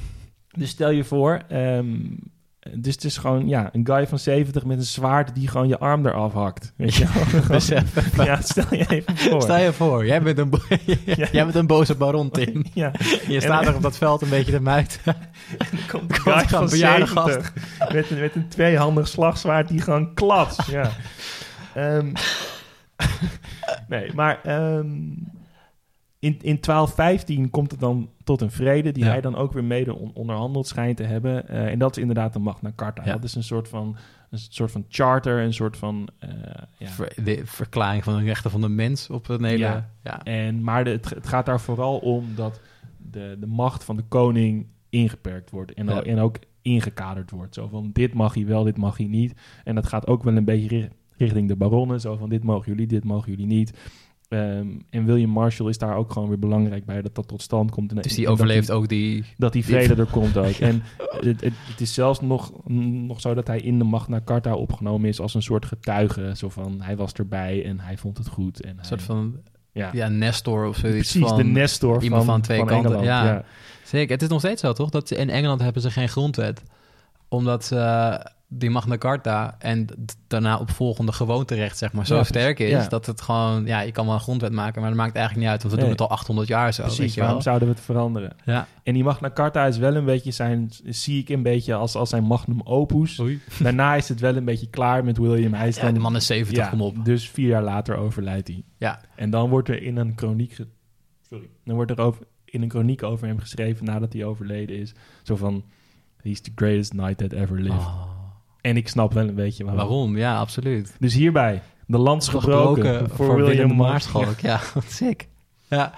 dus 0.58 0.70
stel 0.70 0.90
je 0.90 1.04
voor, 1.04 1.40
ehm, 1.48 1.86
dus 2.74 2.94
het 2.94 3.04
is 3.04 3.16
gewoon 3.16 3.48
ja, 3.48 3.68
een 3.72 3.86
guy 3.86 4.06
van 4.06 4.18
70 4.18 4.64
met 4.64 4.78
een 4.78 4.84
zwaard 4.84 5.34
die 5.34 5.48
gewoon 5.48 5.68
je 5.68 5.78
arm 5.78 6.06
eraf 6.06 6.32
hakt. 6.32 6.72
Weet 6.76 6.94
je 6.94 7.04
wel? 7.14 7.42
Dus, 7.58 7.68
ja, 8.26 8.40
stel 8.40 8.64
je 8.70 8.86
even 8.88 9.16
voor. 9.16 9.42
Stel 9.42 9.58
je 9.58 9.72
voor, 9.72 10.06
jij 10.06 10.22
bent 10.22 10.38
een, 10.38 10.52
jij 11.30 11.44
bent 11.44 11.54
een 11.54 11.66
boze 11.66 11.94
baron, 11.94 12.30
Tim. 12.30 12.64
ja, 12.74 12.92
Je 13.28 13.40
staat 13.40 13.66
er 13.66 13.74
op 13.74 13.82
dat 13.82 13.96
veld 13.96 14.22
een 14.22 14.28
beetje 14.28 14.52
te 14.52 14.60
muiten. 14.60 15.00
komt 15.90 16.10
een 16.10 16.14
guy 16.20 16.48
van 16.48 16.68
bejaarde 16.68 17.06
70 17.06 17.52
met, 17.92 18.10
een- 18.10 18.20
met 18.20 18.34
een 18.34 18.48
tweehandig 18.48 19.08
slagzwaard 19.08 19.68
die 19.68 19.80
gewoon 19.80 20.14
klats. 20.14 20.66
Ja. 20.66 20.90
Ehm, 21.74 22.12
nee, 23.88 24.12
maar 24.14 24.40
ehm, 24.42 24.88
in, 26.20 26.32
in 26.40 26.58
1215 26.60 27.50
komt 27.50 27.70
het 27.70 27.80
dan 27.80 28.10
tot 28.24 28.40
een 28.40 28.50
vrede 28.50 28.92
die 28.92 29.04
Ja. 29.04 29.10
hij 29.10 29.20
dan 29.20 29.36
ook 29.36 29.52
weer 29.52 29.64
mede 29.64 29.94
on- 29.94 30.10
onderhandeld 30.14 30.66
schijnt 30.66 30.96
te 30.96 31.02
hebben. 31.02 31.48
Eh, 31.48 31.66
en 31.66 31.78
dat 31.78 31.90
is 31.96 32.00
inderdaad 32.02 32.32
de 32.32 32.38
Magna 32.38 32.72
Carta. 32.76 33.04
Ja. 33.04 33.12
Dat 33.12 33.24
is 33.24 33.34
een 33.34 33.42
soort 33.42 33.68
van, 33.68 33.96
een 34.30 34.38
soort 34.38 34.70
van 34.70 34.84
charter, 34.88 35.42
een 35.42 35.54
soort 35.54 35.76
van... 35.76 36.08
eh, 36.18 36.28
ja. 36.76 36.86
Ver- 36.88 37.24
de 37.24 37.40
verklaring 37.44 38.04
van 38.04 38.16
de 38.18 38.24
rechten 38.24 38.50
van 38.50 38.60
de 38.60 38.68
mens 38.68 39.10
op 39.10 39.28
een 39.28 39.44
hele... 39.44 39.58
Ja. 39.58 39.90
Ja. 40.02 40.22
En, 40.22 40.62
maar 40.62 40.84
de- 40.84 40.90
het, 40.90 41.10
het 41.10 41.26
gaat 41.26 41.46
daar 41.46 41.60
vooral 41.60 41.98
om 41.98 42.24
dat 42.34 42.60
de, 42.96 43.36
de 43.40 43.46
macht 43.46 43.84
van 43.84 43.96
de 43.96 44.04
koning 44.08 44.66
ingeperkt 44.88 45.50
wordt. 45.50 45.72
En, 45.74 46.04
en 46.04 46.18
ook 46.18 46.36
ingekaderd 46.62 47.30
wordt. 47.30 47.54
Zo 47.54 47.68
van, 47.68 47.90
dit 47.92 48.14
mag 48.14 48.34
hij 48.34 48.46
wel, 48.46 48.64
dit 48.64 48.76
mag 48.76 48.96
hij 48.96 49.06
niet. 49.06 49.34
En 49.64 49.74
dat 49.74 49.86
gaat 49.86 50.06
ook 50.06 50.22
wel 50.22 50.36
een 50.36 50.44
beetje 50.44 50.90
richting 51.18 51.48
de 51.48 51.56
baronnen. 51.56 52.00
Zo 52.00 52.16
van, 52.16 52.28
dit 52.28 52.44
mogen 52.44 52.72
jullie, 52.72 52.86
dit 52.86 53.04
mogen 53.04 53.30
jullie 53.30 53.46
niet. 53.46 53.72
Ehm, 54.28 54.66
en 54.90 55.04
William 55.04 55.30
Marshall 55.30 55.68
is 55.68 55.78
daar 55.78 55.96
ook 55.96 56.12
gewoon 56.12 56.28
weer 56.28 56.38
belangrijk 56.38 56.84
bij 56.84 57.02
dat 57.02 57.14
dat 57.14 57.28
tot 57.28 57.42
stand 57.42 57.70
komt. 57.70 57.90
En, 57.90 57.96
Dus 57.96 58.10
en 58.10 58.16
die 58.16 58.24
dat 58.24 58.32
overleeft 58.32 58.70
ook 58.70 58.88
die... 58.88 59.24
dat 59.36 59.52
die 59.52 59.64
vrede 59.64 59.94
er 59.94 60.06
komt 60.06 60.36
ook. 60.36 60.54
En 60.54 60.82
het, 61.20 61.40
het, 61.40 61.54
het 61.56 61.80
is 61.80 61.94
zelfs 61.94 62.20
nog, 62.20 62.52
nog 63.06 63.20
zo 63.20 63.34
dat 63.34 63.46
hij 63.46 63.60
in 63.60 63.78
de 63.78 63.84
Magna 63.84 64.20
Carta 64.24 64.54
opgenomen 64.54 65.08
is 65.08 65.20
als 65.20 65.34
een 65.34 65.42
soort 65.42 65.66
getuige. 65.66 66.32
Zo 66.36 66.48
van, 66.48 66.80
hij 66.80 66.96
was 66.96 67.12
erbij 67.12 67.64
en 67.64 67.80
hij 67.80 67.96
vond 67.96 68.18
het 68.18 68.28
goed. 68.28 68.60
En 68.62 68.70
Een 68.70 68.76
hij, 68.76 68.84
soort 68.84 69.02
van... 69.02 69.36
ja. 69.72 69.90
Ja, 69.92 70.08
Nestor 70.08 70.66
of 70.66 70.76
zoiets. 70.76 71.10
Precies, 71.10 71.28
van, 71.28 71.36
de 71.36 71.44
Nestor 71.44 72.02
iemand 72.02 72.24
van, 72.24 72.32
van 72.32 72.42
twee 72.42 72.64
kanten, 72.64 73.02
ja. 73.02 73.24
Ja. 73.24 73.44
Zeker. 73.84 74.12
Het 74.12 74.22
is 74.22 74.28
nog 74.28 74.40
steeds 74.40 74.60
zo, 74.60 74.72
toch? 74.72 74.90
Dat 74.90 75.10
in 75.10 75.30
Engeland 75.30 75.60
hebben 75.60 75.82
ze 75.82 75.90
geen 75.90 76.08
grondwet. 76.08 76.62
Omdat 77.28 77.72
eh, 77.72 78.14
die 78.50 78.70
Magna 78.70 78.98
Carta 78.98 79.56
en 79.58 79.86
daarna 80.26 80.58
opvolgende 80.58 81.12
gewoonterecht, 81.12 81.78
zeg 81.78 81.92
maar, 81.92 82.06
zo 82.06 82.16
Ja, 82.16 82.24
sterk 82.24 82.58
is... 82.58 82.70
ja. 82.70 82.88
dat 82.88 83.06
het 83.06 83.20
gewoon... 83.20 83.66
Ja, 83.66 83.80
je 83.80 83.92
kan 83.92 84.04
wel 84.06 84.14
een 84.14 84.20
grondwet 84.20 84.52
maken, 84.52 84.80
maar 84.80 84.90
dat 84.90 84.98
maakt 84.98 85.14
eigenlijk 85.16 85.44
niet 85.46 85.52
uit. 85.54 85.62
Want 85.62 85.74
we 85.74 85.80
Nee. 85.80 85.90
doen 85.90 85.98
het 85.98 86.10
al 86.10 86.16
800 86.16 86.48
jaar 86.48 86.72
zo, 86.74 86.82
weet 86.82 86.96
je 86.96 87.04
wel. 87.14 87.24
waarom 87.24 87.42
zouden 87.42 87.68
we 87.68 87.74
het 87.74 87.82
veranderen? 87.84 88.36
Ja. 88.44 88.66
En 88.82 88.94
die 88.94 89.04
Magna 89.04 89.30
Carta 89.30 89.66
is 89.66 89.78
wel 89.78 89.94
een 89.96 90.04
beetje 90.04 90.30
zijn, 90.30 90.70
zie 90.84 91.20
ik 91.20 91.28
een 91.28 91.42
beetje 91.42 91.74
als, 91.74 91.94
als 91.94 92.08
zijn 92.10 92.24
magnum 92.24 92.60
opus. 92.62 93.18
Oei. 93.20 93.40
Daarna 93.62 93.94
is 93.94 94.08
het 94.08 94.20
wel 94.20 94.36
een 94.36 94.44
beetje 94.44 94.68
klaar 94.70 95.04
met 95.04 95.18
William. 95.18 95.54
Hij 95.54 95.68
is 95.68 95.76
Ja, 95.76 95.92
de 95.92 95.98
man 96.00 96.16
is 96.16 96.26
70, 96.26 96.56
ja, 96.64 96.68
kom 96.68 96.80
op. 96.82 97.04
Dus 97.04 97.28
vier 97.30 97.48
jaar 97.48 97.62
later 97.62 97.96
overlijdt 97.96 98.48
hij. 98.48 98.62
Ja. 98.76 99.00
En 99.16 99.30
dan 99.30 99.48
wordt 99.50 99.68
er 99.68 99.82
in 99.82 99.96
een 99.96 100.14
kroniek, 100.14 100.52
ge- 100.52 100.68
sorry, 101.28 101.48
dan 101.64 101.74
wordt 101.74 101.90
er 101.90 101.98
over, 102.00 102.26
in 102.44 102.62
een 102.62 102.68
kroniek 102.68 103.02
over 103.02 103.26
hem 103.26 103.38
geschreven 103.38 103.84
nadat 103.84 104.12
hij 104.12 104.24
overleden 104.24 104.76
is. 104.76 104.94
Zo 105.22 105.36
van, 105.36 105.64
he's 106.22 106.40
the 106.40 106.52
greatest 106.54 106.90
knight 106.90 107.18
that 107.18 107.32
ever 107.32 107.60
lived. 107.60 107.78
Oh, 107.78 108.16
En 108.60 108.76
ik 108.76 108.88
snap 108.88 109.12
wel 109.12 109.28
een 109.28 109.34
beetje 109.34 109.64
waarom. 109.64 109.88
waarom? 109.88 110.16
Ja, 110.16 110.38
absoluut. 110.38 110.96
Dus 110.98 111.14
hierbij 111.14 111.62
De 111.86 111.98
lans 111.98 112.28
gebroken, 112.28 113.10
voor, 113.10 113.36
William 113.36 113.76
Maarschalk. 113.76 114.40
Ja, 114.40 114.60
wat 114.74 114.84
sick. 114.90 115.28
Ja. 115.68 115.92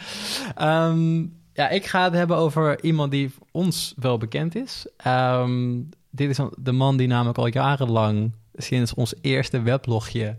Ehm, 0.57 1.19
ja, 1.53 1.69
ik 1.69 1.87
ga 1.87 2.05
het 2.05 2.13
hebben 2.13 2.37
over 2.37 2.83
iemand 2.85 3.11
die 3.11 3.31
ons 3.51 3.95
wel 3.97 4.19
bekend 4.19 4.55
is. 4.55 4.87
Ehm, 4.97 5.79
dit 6.11 6.31
is 6.31 6.39
de 6.57 6.73
man 6.73 6.97
die 6.97 7.07
namelijk 7.07 7.39
al 7.39 7.47
jarenlang 7.47 8.33
sinds 8.55 8.95
ons 8.95 9.15
eerste 9.21 9.63
weblogje 9.63 10.37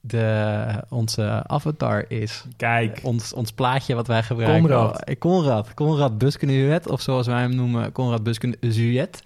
de, 0.00 0.66
onze 0.88 1.42
avatar 1.46 2.04
is. 2.08 2.44
Kijk. 2.56 3.00
Ons, 3.02 3.32
ons 3.32 3.52
plaatje 3.52 3.94
wat 3.94 4.06
wij 4.06 4.22
gebruiken. 4.22 4.60
Conrad. 4.60 5.08
Oh, 5.08 5.18
Conrad. 5.18 5.74
Conrad 5.74 6.18
Buskenuet, 6.18 6.88
of 6.88 7.00
zoals 7.00 7.26
wij 7.26 7.40
hem 7.40 7.54
noemen, 7.54 7.92
Conrad 7.92 8.22
Buskenuet. 8.22 9.22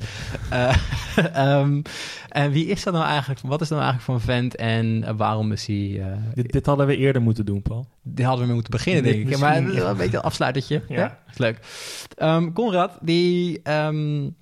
uh, 0.52 0.76
um, 1.36 1.82
en 2.28 2.50
wie 2.50 2.66
is 2.66 2.82
dat 2.82 2.94
nou 2.94 3.06
eigenlijk? 3.06 3.40
Wat 3.40 3.60
is 3.60 3.68
dat 3.68 3.78
nou 3.78 3.90
eigenlijk 3.90 4.02
voor 4.02 4.14
een 4.14 4.40
vent 4.42 4.56
en 4.56 5.16
waarom 5.16 5.52
is 5.52 5.66
hij... 5.66 5.76
Uh, 5.76 6.06
dit, 6.34 6.52
dit, 6.52 6.66
hadden 6.66 6.86
we 6.86 6.96
eerder 6.96 7.22
moeten 7.22 7.46
doen, 7.46 7.62
Paul. 7.62 7.86
Dit 8.02 8.26
hadden 8.26 8.46
we 8.46 8.52
moeten 8.52 8.70
beginnen, 8.70 9.02
denk 9.02 9.28
ik. 9.28 9.38
Maar 9.38 9.56
een 9.56 9.96
beetje 9.96 10.16
een 10.16 10.22
afsluitertje. 10.22 10.82
ja. 10.88 11.18
Is 11.30 11.38
leuk. 11.38 11.58
Um, 12.18 12.52
Conrad, 12.52 12.98
die... 13.00 13.60
Um, 13.70 14.36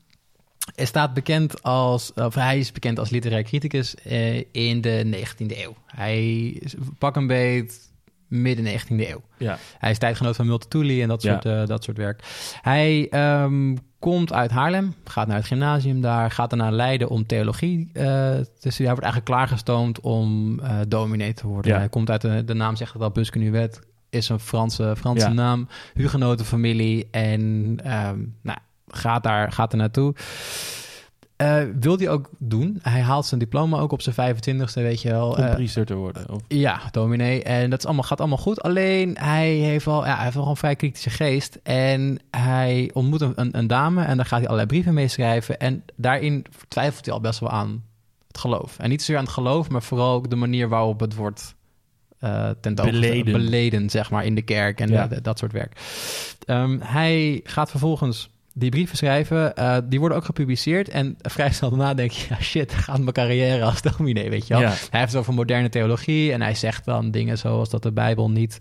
hij 0.74 0.84
staat 0.84 1.14
bekend 1.14 1.62
als, 1.62 2.12
of 2.14 2.34
hij 2.34 2.58
is 2.58 2.72
bekend 2.72 2.98
als 2.98 3.10
literair 3.10 3.42
criticus 3.42 3.94
uh, 4.06 4.42
in 4.52 4.80
de 4.80 5.24
19e 5.26 5.58
eeuw. 5.58 5.74
Hij 5.86 6.62
pak 6.98 7.16
een 7.16 7.26
beet 7.26 7.90
midden 8.32 8.80
19e 8.80 8.86
eeuw. 8.88 9.22
Ja. 9.38 9.58
Hij 9.78 9.90
is 9.90 9.98
tijdgenoot 9.98 10.36
van 10.36 10.46
Multatuli 10.46 11.02
en 11.02 11.08
dat 11.08 11.22
soort, 11.22 11.44
ja. 11.44 11.60
uh, 11.60 11.66
dat 11.66 11.84
soort 11.84 11.96
werk. 11.96 12.22
Hij 12.60 13.08
um, 13.42 13.78
komt 13.98 14.32
uit 14.32 14.50
Haarlem, 14.50 14.94
gaat 15.04 15.26
naar 15.26 15.36
het 15.36 15.46
gymnasium 15.46 16.00
daar, 16.00 16.30
gaat 16.30 16.50
daarna 16.50 16.70
Leiden 16.70 17.08
om 17.08 17.26
theologie 17.26 17.78
uh, 17.78 17.92
te 17.92 18.46
studeren. 18.50 18.76
Hij 18.76 18.86
wordt 18.86 19.02
eigenlijk 19.02 19.24
klaargestoomd 19.24 20.00
om 20.00 20.58
uh, 20.60 20.78
dominee 20.88 21.34
te 21.34 21.46
worden. 21.46 21.72
Ja. 21.72 21.78
Hij 21.78 21.88
komt 21.88 22.10
uit 22.10 22.20
de, 22.20 22.44
de 22.44 22.54
naam, 22.54 22.76
zegt 22.76 22.92
het 22.92 23.02
al, 23.02 23.10
Buskenuet, 23.10 23.80
is 24.10 24.28
een 24.28 24.40
Franse, 24.40 24.94
Franse 24.96 25.26
ja. 25.26 25.32
naam, 25.32 25.68
hugenotenfamilie 25.94 27.08
en 27.10 27.40
um, 27.86 28.36
nou, 28.42 28.58
gaat, 28.96 29.22
daar, 29.22 29.52
gaat 29.52 29.72
er 29.72 29.78
naartoe. 29.78 30.14
Uh, 31.42 31.62
wil 31.80 31.96
hij 31.98 32.08
ook 32.08 32.30
doen. 32.38 32.78
Hij 32.82 33.00
haalt 33.00 33.26
zijn 33.26 33.40
diploma 33.40 33.78
ook 33.78 33.92
op 33.92 34.02
zijn 34.02 34.36
25ste, 34.36 34.72
weet 34.72 35.02
je 35.02 35.10
wel. 35.10 35.30
Om 35.30 35.42
uh, 35.42 35.54
priester 35.54 35.86
te 35.86 35.94
worden. 35.94 36.30
Of? 36.30 36.40
Ja, 36.48 36.80
dominee. 36.90 37.42
En 37.42 37.70
dat 37.70 37.78
is 37.78 37.84
allemaal, 37.84 38.04
gaat 38.04 38.20
allemaal 38.20 38.38
goed. 38.38 38.62
Alleen 38.62 39.16
hij 39.18 39.48
heeft 39.48 39.84
wel, 39.84 40.04
ja, 40.06 40.14
hij 40.14 40.24
heeft 40.24 40.36
wel 40.36 40.48
een 40.48 40.56
vrij 40.56 40.76
kritische 40.76 41.10
geest. 41.10 41.58
En 41.62 42.18
hij 42.30 42.90
ontmoet 42.92 43.20
een, 43.20 43.58
een, 43.58 43.66
dame 43.66 44.04
en 44.04 44.16
daar 44.16 44.26
gaat 44.26 44.38
hij 44.38 44.48
allerlei 44.48 44.66
brieven 44.68 44.94
mee 44.94 45.08
schrijven. 45.08 45.58
En 45.58 45.84
daarin 45.96 46.44
twijfelt 46.68 47.04
hij 47.04 47.14
al 47.14 47.20
best 47.20 47.40
wel 47.40 47.50
aan 47.50 47.84
het 48.26 48.38
geloof. 48.38 48.78
En 48.78 48.88
niet 48.88 49.00
zozeer 49.00 49.16
aan 49.16 49.24
het 49.24 49.32
geloof, 49.32 49.68
maar 49.68 49.82
vooral 49.82 50.14
ook 50.14 50.30
de 50.30 50.36
manier 50.36 50.68
waarop 50.68 51.00
het 51.00 51.14
wordt 51.14 51.54
uh, 52.20 52.50
beleden. 52.60 53.32
beleden, 53.32 53.90
zeg 53.90 54.10
maar, 54.10 54.24
in 54.24 54.34
de 54.34 54.42
kerk 54.42 54.80
en 54.80 54.88
ja. 54.88 55.06
dat 55.06 55.38
soort 55.38 55.52
werk. 55.52 55.80
Um, 56.46 56.80
hij 56.80 57.40
gaat 57.44 57.70
vervolgens 57.70 58.30
die 58.54 58.70
brieven 58.70 58.96
schrijven, 58.96 59.52
uh, 59.58 59.76
die 59.84 59.98
worden 59.98 60.18
ook 60.18 60.24
gepubliceerd. 60.24 60.88
En 60.88 61.16
vrij 61.20 61.52
snel 61.56 61.70
daarna 61.70 61.94
denk 61.94 62.10
je, 62.10 62.26
ja 62.28 62.40
shit, 62.40 62.72
gaat 62.74 62.98
mijn 62.98 63.12
carrière 63.12 63.64
als 63.64 63.82
dominee, 63.82 64.30
weet 64.30 64.46
je 64.46 64.54
wel. 64.54 64.62
Ja. 64.62 64.68
Hij 64.68 65.00
heeft 65.00 65.12
het 65.12 65.20
over 65.20 65.34
moderne 65.34 65.68
theologie 65.68 66.32
en 66.32 66.42
hij 66.42 66.54
zegt 66.54 66.84
dan 66.84 67.10
dingen 67.10 67.38
zoals 67.38 67.70
dat 67.70 67.82
de 67.82 67.92
Bijbel 67.92 68.30
niet 68.30 68.58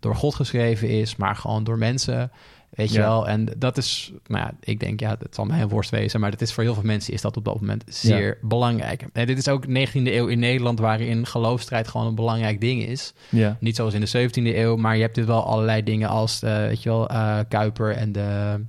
door 0.00 0.16
God 0.16 0.34
geschreven 0.34 0.88
is, 0.88 1.16
maar 1.16 1.36
gewoon 1.36 1.64
door 1.64 1.78
mensen, 1.78 2.30
weet 2.70 2.90
je 2.92 2.98
Ja. 2.98 3.06
wel. 3.06 3.28
En 3.28 3.48
dat 3.56 3.76
is, 3.76 4.12
nou 4.26 4.44
ja, 4.44 4.52
ik 4.60 4.80
denk, 4.80 5.00
ja, 5.00 5.16
het 5.18 5.34
zal 5.34 5.44
mij 5.44 5.60
een 5.60 5.68
worst 5.68 5.90
wezen, 5.90 6.20
maar 6.20 6.30
dat 6.30 6.40
is 6.40 6.52
voor 6.52 6.62
heel 6.62 6.74
veel 6.74 6.82
mensen 6.82 7.12
is 7.12 7.20
dat 7.20 7.36
op 7.36 7.44
dat 7.44 7.60
moment 7.60 7.84
zeer 7.86 8.38
belangrijk. 8.42 9.06
En 9.12 9.26
dit 9.26 9.38
is 9.38 9.48
ook 9.48 9.66
19e 9.66 9.92
eeuw 9.92 10.26
in 10.26 10.38
Nederland, 10.38 10.78
waarin 10.78 11.26
geloofstrijd 11.26 11.88
gewoon 11.88 12.06
een 12.06 12.14
belangrijk 12.14 12.60
ding 12.60 12.82
is. 12.86 13.12
Ja. 13.28 13.56
Niet 13.60 13.76
zoals 13.76 13.94
in 13.94 14.00
de 14.00 14.28
17e 14.28 14.56
eeuw, 14.56 14.76
maar 14.76 14.94
je 14.96 15.02
hebt 15.02 15.14
dus 15.14 15.24
wel 15.26 15.44
allerlei 15.46 15.82
dingen 15.82 16.08
als, 16.08 16.42
uh, 16.42 16.56
weet 16.56 16.82
je 16.82 16.88
wel, 16.88 17.10
uh, 17.10 17.38
Kuiper 17.48 17.90
en 17.96 18.12
de... 18.12 18.60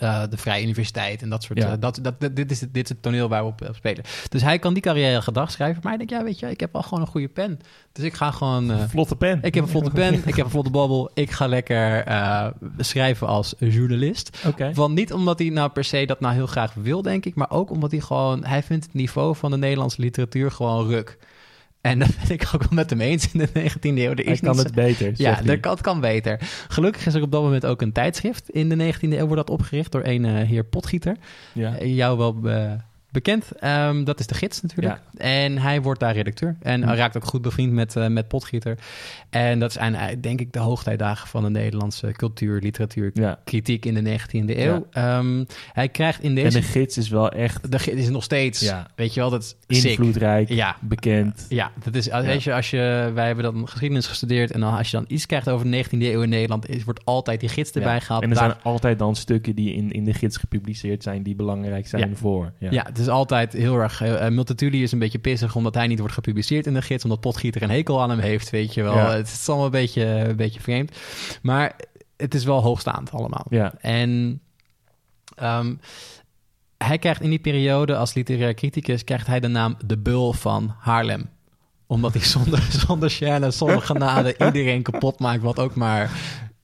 Uh, 0.00 0.22
de 0.30 0.36
Vrije 0.36 0.62
Universiteit 0.62 1.22
en 1.22 1.28
dat 1.28 1.42
soort... 1.42 1.58
Ja. 1.58 1.72
Uh, 1.72 1.74
dat, 1.80 1.98
dat, 2.02 2.36
dit, 2.36 2.50
is, 2.50 2.58
dit 2.58 2.84
is 2.84 2.88
het 2.88 3.02
toneel 3.02 3.28
waar 3.28 3.42
we 3.42 3.48
op, 3.48 3.60
op, 3.68 3.74
spelen. 3.74 4.04
Dus 4.28 4.42
hij 4.42 4.58
kan 4.58 4.74
die 4.74 4.82
carrière 4.82 5.22
gedag 5.22 5.50
schrijven. 5.50 5.80
Maar 5.82 5.92
ik 5.92 5.98
denk, 5.98 6.10
ja, 6.10 6.24
weet 6.24 6.38
je, 6.38 6.50
ik 6.50 6.60
heb 6.60 6.72
wel 6.72 6.82
gewoon 6.82 7.00
een 7.00 7.06
goede 7.06 7.28
pen. 7.28 7.58
Dus 7.92 8.04
ik 8.04 8.14
ga 8.14 8.30
gewoon... 8.30 8.70
Uh, 8.70 8.88
vlotte 8.88 9.16
pen. 9.16 9.38
Ik 9.42 9.54
heb 9.54 9.64
een 9.64 9.70
vlotte 9.70 9.90
pen, 9.90 10.14
ik 10.26 10.36
heb 10.36 10.44
een 10.44 10.50
vlotte 10.50 10.70
babbel. 10.70 11.10
Ik 11.14 11.30
ga 11.30 11.46
lekker 11.46 12.04
schrijven 12.78 13.26
als 13.26 13.54
journalist. 13.58 14.38
Okay. 14.46 14.74
Want 14.74 14.94
niet 14.94 15.12
omdat 15.12 15.38
hij 15.38 15.48
nou 15.48 15.70
per 15.70 15.84
se 15.84 16.06
dat 16.06 16.20
nou 16.20 16.34
heel 16.34 16.46
graag 16.46 16.74
wil, 16.74 17.02
denk 17.02 17.24
ik. 17.24 17.34
Maar 17.34 17.50
ook 17.50 17.70
omdat 17.70 17.90
hij 17.90 18.00
gewoon... 18.00 18.44
Hij 18.44 18.62
vindt 18.62 18.84
het 18.84 18.94
niveau 18.94 19.36
van 19.36 19.50
de 19.50 19.56
Nederlandse 19.56 20.00
literatuur 20.00 20.50
gewoon 20.50 20.86
ruk. 20.86 21.18
En 21.86 21.98
dat 21.98 22.08
ben 22.20 22.30
ik 22.30 22.48
ook 22.54 22.60
wel 22.60 22.72
met 22.72 22.90
hem 22.90 23.00
eens 23.00 23.32
in 23.32 23.38
de 23.38 23.48
19e 23.48 23.80
eeuw. 23.80 24.10
Er 24.10 24.24
Hij 24.24 24.38
kan 24.38 24.58
het 24.58 24.74
beter. 24.74 25.12
Ja, 25.16 25.40
dat 25.42 25.60
kan, 25.60 25.76
kan 25.80 26.00
beter. 26.00 26.40
Gelukkig 26.68 27.06
is 27.06 27.14
er 27.14 27.22
op 27.22 27.32
dat 27.32 27.42
moment 27.42 27.66
ook 27.66 27.82
een 27.82 27.92
tijdschrift. 27.92 28.50
In 28.50 28.68
de 28.68 28.94
19e 28.94 29.00
eeuw 29.00 29.26
wordt 29.26 29.46
dat 29.46 29.50
opgericht 29.50 29.92
door 29.92 30.04
een 30.04 30.24
uh, 30.24 30.42
heer 30.42 30.64
Potgieter. 30.64 31.16
Ja. 31.52 31.82
Uh, 31.82 31.96
jou 31.96 32.18
wel 32.18 32.36
uh, 32.44 32.72
bekend. 33.22 33.64
Um, 33.64 34.04
dat 34.04 34.20
is 34.20 34.26
de 34.26 34.34
gids 34.34 34.62
natuurlijk. 34.62 35.00
Ja. 35.12 35.20
En 35.20 35.58
hij 35.58 35.82
wordt 35.82 36.00
daar 36.00 36.14
redacteur. 36.14 36.56
En 36.60 36.82
Hm. 36.82 36.90
raakt 36.90 37.16
ook 37.16 37.24
goed 37.24 37.42
bevriend 37.42 37.72
met, 37.72 37.96
uh, 37.96 38.06
met 38.06 38.28
Potgieter. 38.28 38.78
En 39.30 39.58
dat 39.58 39.72
zijn 39.72 40.20
denk 40.20 40.40
ik 40.40 40.52
de 40.52 40.58
hoogtijdagen 40.58 41.28
van 41.28 41.42
de 41.42 41.50
Nederlandse 41.50 42.12
cultuur, 42.12 42.60
literatuur, 42.60 43.10
ja. 43.14 43.38
kritiek 43.44 43.86
in 43.86 43.94
de 43.94 44.02
19e 44.02 44.58
eeuw. 44.58 44.86
Ja. 44.90 45.18
Um, 45.18 45.46
hij 45.72 45.88
krijgt 45.88 46.22
in 46.22 46.34
deze... 46.34 46.56
En 46.56 46.62
de 46.62 46.68
gids 46.68 46.96
is 46.96 47.08
wel 47.08 47.30
echt... 47.30 47.72
De 47.72 47.78
gids 47.78 48.00
is 48.00 48.08
nog 48.08 48.22
steeds, 48.22 48.72
weet 48.94 49.14
je 49.14 49.20
wel, 49.20 49.30
dat 49.30 49.56
Invloedrijk, 49.66 50.48
ja. 50.48 50.76
bekend. 50.80 51.46
Ja, 51.48 51.72
dat 51.84 51.94
is, 51.94 52.10
als, 52.10 52.44
je, 52.44 52.54
als 52.54 52.70
je, 52.70 53.10
wij 53.14 53.26
hebben 53.26 53.44
dan 53.44 53.68
geschiedenis 53.68 54.06
gestudeerd 54.06 54.52
en 54.52 54.60
dan, 54.60 54.76
als 54.76 54.90
je 54.90 54.96
dan 54.96 55.04
iets 55.08 55.26
krijgt 55.26 55.48
over 55.48 55.70
de 55.70 55.84
19e 55.84 55.90
eeuw 55.90 56.22
in 56.22 56.28
Nederland, 56.28 56.68
is, 56.68 56.84
wordt 56.84 57.04
altijd 57.04 57.40
die 57.40 57.48
gids 57.48 57.70
erbij 57.70 58.00
gehaald. 58.00 58.22
En 58.22 58.30
er 58.30 58.36
zijn 58.36 58.54
altijd 58.62 58.98
dan 58.98 59.16
stukken 59.16 59.54
die 59.54 59.74
in, 59.74 59.92
in 59.92 60.04
de 60.04 60.14
gids 60.14 60.36
gepubliceerd 60.36 61.02
zijn, 61.02 61.22
die 61.22 61.34
belangrijk 61.34 61.86
zijn 61.86 62.16
voor. 62.16 62.52
Ja. 62.58 62.86
het 62.86 63.05
is 63.06 63.12
altijd 63.12 63.52
heel 63.52 63.78
erg... 63.78 64.02
Uh, 64.02 64.28
Multatuli 64.28 64.82
is 64.82 64.92
een 64.92 64.98
beetje 64.98 65.18
pissig 65.18 65.54
omdat 65.54 65.74
hij 65.74 65.86
niet 65.86 65.98
wordt 65.98 66.14
gepubliceerd 66.14 66.66
in 66.66 66.74
de 66.74 66.82
gids, 66.82 67.04
omdat 67.04 67.20
Potgieter 67.20 67.62
een 67.62 67.70
hekel 67.70 68.02
aan 68.02 68.10
hem 68.10 68.18
heeft, 68.18 68.50
weet 68.50 68.74
je 68.74 68.82
wel. 68.82 68.96
Het 68.96 69.26
is 69.26 69.48
allemaal 69.48 69.66
een 69.66 69.72
beetje, 69.72 70.04
een 70.04 70.36
beetje 70.36 70.60
vreemd. 70.60 70.96
Maar 71.42 71.76
het 72.16 72.34
is 72.34 72.44
wel 72.44 72.62
hoogstaand 72.62 73.10
allemaal. 73.10 73.46
Ja. 73.50 73.74
En 73.80 74.40
um, 75.42 75.80
hij 76.78 76.98
krijgt 76.98 77.20
in 77.20 77.30
die 77.30 77.38
periode 77.38 77.96
als 77.96 78.14
literair 78.14 78.54
criticus... 78.54 79.04
krijgt 79.04 79.26
hij 79.26 79.40
de 79.40 79.48
naam 79.48 79.76
De 79.86 79.98
Bul 79.98 80.32
van 80.32 80.74
Haarlem 80.78 81.28
omdat 81.86 82.12
hij 82.12 82.22
zonder, 82.22 82.62
zonder 82.86 83.10
Sjane, 83.10 83.50
zonder 83.50 83.82
genade 83.82 84.34
iedereen 84.46 84.82
kapot 84.82 85.18
maakt... 85.18 85.42
wat 85.42 85.58
ook 85.58 85.74
maar 85.74 86.10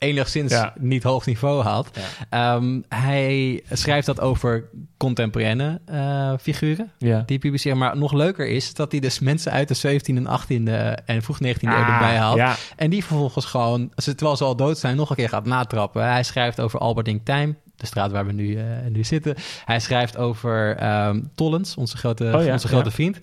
enigszins 0.02 0.52
ja. 0.52 0.74
niet 0.78 1.02
hoog 1.02 1.26
niveau 1.26 1.62
haalt. 1.62 1.90
Ja. 2.30 2.54
Um, 2.54 2.84
hij 2.88 3.62
schrijft 3.70 4.06
dat 4.06 4.20
over 4.20 4.68
contemporaine 4.96 5.80
uh, 5.90 6.32
figuren 6.40 6.90
ja. 6.98 7.22
die 7.26 7.38
publiceren. 7.38 7.78
Maar 7.78 7.96
nog 7.96 8.12
leuker 8.12 8.46
is 8.46 8.74
dat 8.74 8.92
hij 8.92 9.00
dus 9.00 9.18
mensen 9.18 9.52
uit 9.52 9.68
de 9.68 10.00
17e 10.00 10.16
en 10.16 10.26
18e 10.26 11.04
en 11.04 11.22
vroeg 11.22 11.38
19e 11.44 11.68
Ah, 11.68 11.78
eeuw 11.78 11.92
erbij 11.92 12.16
haalt. 12.16 12.58
En 12.76 12.90
die 12.90 13.04
vervolgens 13.04 13.44
gewoon, 13.44 13.92
terwijl 13.94 14.36
ze 14.36 14.44
al 14.44 14.56
dood 14.56 14.78
zijn, 14.78 14.96
nog 14.96 15.10
een 15.10 15.16
keer 15.16 15.28
gaat 15.28 15.46
natrappen. 15.46 16.04
Hij 16.04 16.22
schrijft 16.22 16.60
over 16.60 16.78
Albert 16.78 17.24
Tijm, 17.24 17.56
de 17.76 17.86
straat 17.86 18.10
waar 18.10 18.26
we 18.26 18.32
nu, 18.32 18.46
uh, 18.48 18.62
nu 18.88 19.04
zitten. 19.04 19.34
Hij 19.64 19.80
schrijft 19.80 20.16
over 20.16 20.84
um, 21.06 21.30
Tollens, 21.34 21.76
onze 21.76 21.96
grote, 21.96 22.24
oh, 22.34 22.52
onze 22.52 22.68
grote 22.68 22.90
vriend. 22.90 23.18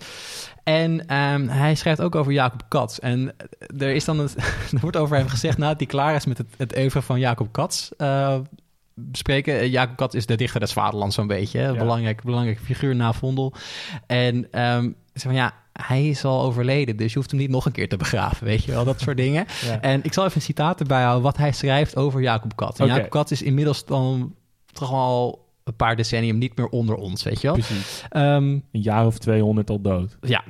En 0.64 1.16
um, 1.16 1.48
hij 1.48 1.74
schrijft 1.74 2.00
ook 2.00 2.14
over 2.14 2.32
Jacob 2.32 2.62
Katz. 2.68 2.98
En 2.98 3.32
er 3.78 3.94
is 3.94 4.04
dan 4.04 4.20
er 4.72 4.80
wordt 4.80 4.96
over 4.96 5.16
hem 5.16 5.28
gezegd 5.28 5.58
nadat 5.58 5.78
hij 5.78 5.86
klaar 5.86 6.14
is 6.14 6.26
met 6.26 6.38
het, 6.38 6.46
het 6.56 6.76
oeuvre 6.76 7.02
van 7.02 7.18
Jacob 7.18 7.52
Katz. 7.52 7.90
Uh, 7.98 8.36
bespreken. 8.94 9.70
Jacob 9.70 9.96
Katz 9.96 10.14
is 10.14 10.26
de 10.26 10.36
dichter 10.36 10.60
des 10.60 10.72
vaderlands 10.72 11.14
zo'n 11.14 11.26
beetje. 11.26 11.58
Hè? 11.58 11.68
Ja. 11.68 11.78
Belangrijk, 11.78 12.22
belangrijke 12.22 12.64
figuur 12.64 12.96
na 12.96 13.12
Vondel. 13.12 13.52
En 14.06 14.62
um, 14.62 14.94
van 15.14 15.34
ja, 15.34 15.54
hij 15.72 16.08
is 16.08 16.24
al 16.24 16.42
overleden, 16.42 16.96
dus 16.96 17.12
je 17.12 17.18
hoeft 17.18 17.30
hem 17.30 17.40
niet 17.40 17.50
nog 17.50 17.66
een 17.66 17.72
keer 17.72 17.88
te 17.88 17.96
begraven, 17.96 18.46
weet 18.46 18.64
je 18.64 18.72
wel, 18.72 18.84
dat 18.84 19.00
soort 19.00 19.16
dingen. 19.16 19.46
Ja. 19.66 19.80
En 19.80 20.00
ik 20.02 20.12
zal 20.12 20.24
even 20.24 20.36
een 20.36 20.42
citaat 20.42 20.80
erbij 20.80 21.02
houden 21.02 21.22
wat 21.22 21.36
hij 21.36 21.52
schrijft 21.52 21.96
over 21.96 22.20
Jacob 22.20 22.56
Katz. 22.56 22.78
En 22.78 22.84
Okay. 22.84 22.96
Jacob 22.96 23.12
Katz 23.12 23.30
is 23.30 23.42
inmiddels 23.42 23.84
dan 23.84 24.34
toch 24.72 24.92
al 24.92 25.48
een 25.70 25.76
paar 25.76 25.96
decennium 25.96 26.38
niet 26.38 26.56
meer 26.56 26.68
onder 26.68 26.94
ons, 26.94 27.22
weet 27.22 27.40
je 27.40 27.46
wel. 27.46 27.56
Precies. 27.56 28.04
Um, 28.10 28.64
een 28.72 28.80
jaar 28.80 29.06
of 29.06 29.18
200 29.18 29.70
al 29.70 29.80
dood. 29.80 30.16
Ja. 30.20 30.44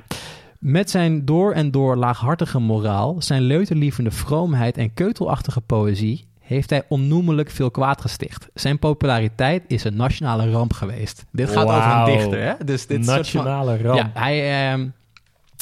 Met 0.59 0.89
zijn 0.89 1.25
door 1.25 1.53
en 1.53 1.71
door 1.71 1.95
laaghartige 1.95 2.59
moraal, 2.59 3.15
zijn 3.21 3.41
leuterlievende 3.41 4.11
vroomheid 4.11 4.77
en 4.77 4.93
keutelachtige 4.93 5.61
poëzie 5.61 6.25
heeft 6.39 6.69
hij 6.69 6.83
onnoemelijk 6.87 7.49
veel 7.49 7.71
kwaad 7.71 8.01
gesticht. 8.01 8.49
Zijn 8.53 8.79
populariteit 8.79 9.63
is 9.67 9.83
een 9.83 9.95
nationale 9.95 10.51
ramp 10.51 10.73
geweest. 10.73 11.25
Dit 11.31 11.49
gaat 11.49 11.63
wow. 11.63 11.75
over 11.75 11.91
een 11.91 12.17
dichter, 12.17 12.43
hè? 12.43 12.53
Dus 12.65 12.87
dit 12.87 13.05
nationale 13.05 13.77
van, 13.77 13.85
ramp. 13.85 13.97
Ja, 13.97 14.21
hij, 14.21 14.73
uh, 14.77 14.85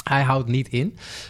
hij 0.03 0.21
houdt 0.23 0.47
niet 0.49 0.67
in. 0.67 0.87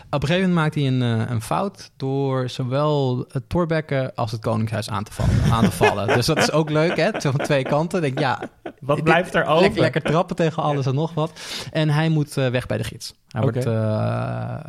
Op 0.10 0.22
een 0.22 0.28
gegeven 0.28 0.50
moment 0.50 0.54
maakt 0.54 0.76
hij 0.76 0.88
een, 0.88 1.02
uh, 1.20 1.30
een 1.30 1.42
fout 1.42 1.92
door 1.98 2.50
zowel 2.50 3.26
het 3.32 3.50
Torbekke 3.50 4.12
als 4.16 4.32
het 4.32 4.42
Koningshuis 4.42 4.90
aan 4.90 5.04
te 5.04 5.12
vallen. 5.14 5.52
aan 5.52 5.64
te 5.64 5.72
vallen. 5.72 6.08
Dus 6.08 6.26
dat 6.26 6.38
is 6.38 6.52
ook 6.52 6.70
leuk, 6.70 6.98
hè? 6.98 7.10
Van 7.22 7.38
twee 7.38 7.64
kanten. 7.64 8.02
Denk 8.02 8.20
ja, 8.20 8.50
Wat 8.82 9.04
blijft 9.04 9.36
er 9.36 9.46
over? 9.46 9.62
Lekker, 9.62 9.82
lekker 9.82 10.02
trappen 10.02 10.36
tegen 10.36 10.64
alles 10.64 10.86
en 10.86 10.96
nog 10.96 11.14
wat. 11.14 11.32
En 11.72 11.90
hij 11.90 12.10
moet 12.10 12.38
eh, 12.38 12.48
weg 12.50 12.66
bij 12.66 12.78
de 12.78 12.84
gids. 12.84 13.14
Hij 13.28 13.42
wordt, 13.42 13.58
eh, 13.58 13.64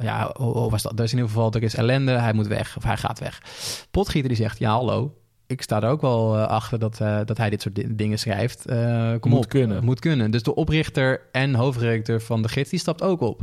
ja, 0.01 0.31
hoe, 0.37 0.53
hoe 0.59 0.71
was 0.71 0.83
dat? 0.83 0.99
Er 0.99 1.05
is 1.05 1.11
in 1.13 1.17
ieder 1.19 1.33
geval, 1.33 1.53
er 1.53 1.63
is 1.63 1.75
ellende, 1.75 2.13
hij 2.13 2.33
moet 2.33 2.47
weg, 2.47 2.77
of 2.77 2.83
hij 2.83 2.97
gaat 2.97 3.19
weg. 3.19 3.43
Potgieter 3.91 4.29
die 4.29 4.37
zegt, 4.39 4.59
ja 4.59 4.71
hallo, 4.71 5.15
ik 5.47 5.63
sta 5.63 5.83
er 5.83 5.89
ook 5.91 6.01
wel 6.01 6.37
eh, 6.37 6.47
achter 6.47 6.79
dat, 6.79 7.01
eh, 7.01 7.19
dat 7.25 7.37
hij 7.37 7.51
dit 7.51 7.63
soort 7.63 7.75
di- 7.75 7.95
dingen 7.97 8.19
schrijft. 8.19 8.67
Eh, 8.67 9.13
kom 9.21 9.31
Moet 9.31 9.45
op, 9.45 9.49
kunnen. 9.49 9.77
eh, 9.77 9.83
moet 9.83 10.01
kunnen. 10.01 10.31
Dus 10.31 10.43
de 10.43 10.55
oprichter 10.55 11.21
en 11.33 11.55
hoofdredacteur 11.55 12.21
van 12.21 12.43
de 12.43 12.49
gids, 12.49 12.71
die 12.71 12.79
stapt 12.79 13.03
ook 13.03 13.21
op. 13.21 13.41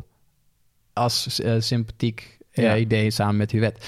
Als 0.98 1.40
eh, 1.42 1.56
sympathiek 1.60 2.38
eh, 2.52 2.64
Ja. 2.64 2.76
idee 2.78 3.12
samen 3.12 3.38
met 3.38 3.52
Huwet. 3.52 3.86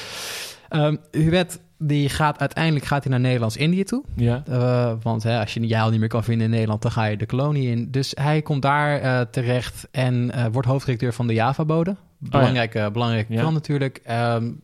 Um, 0.70 0.98
Huwet, 1.12 1.60
die 1.78 2.10
gaat 2.10 2.39
uiteindelijk 2.39 2.86
gaat 2.86 3.04
hij 3.04 3.12
naar 3.12 3.20
Nederlands-Indië 3.20 3.84
toe. 3.84 4.04
Ja. 4.16 4.44
Uh, 4.50 4.94
want 5.01 5.24
hè, 5.24 5.39
als 5.39 5.54
je 5.54 5.68
je 5.68 5.80
al 5.80 5.89
niet 5.89 6.00
meer 6.00 6.10
kan 6.10 6.24
vinden 6.24 6.46
in 6.46 6.51
Nederland, 6.51 6.82
dan 6.82 6.92
ga 6.92 7.06
je 7.06 7.18
de 7.18 7.25
kolonie 7.25 7.70
in. 7.70 7.92
Dus 7.92 8.12
hij 8.16 8.42
komt 8.42 8.62
daar 8.62 9.04
uh, 9.04 9.22
terecht 9.32 9.88
en 9.92 10.32
uh, 10.36 10.46
wordt 10.51 10.68
hoofdredacteur 10.68 11.13
van 11.13 11.28
de 11.28 11.34
Java-bode. 11.34 11.96
Belangrijke, 12.18 12.78
oh 12.78 12.84
ja. 12.84 12.92
belangrijke 12.92 13.34
ja. 13.34 13.39
krant 13.39 13.54
natuurlijk. 13.54 14.01
Um, 14.12 14.62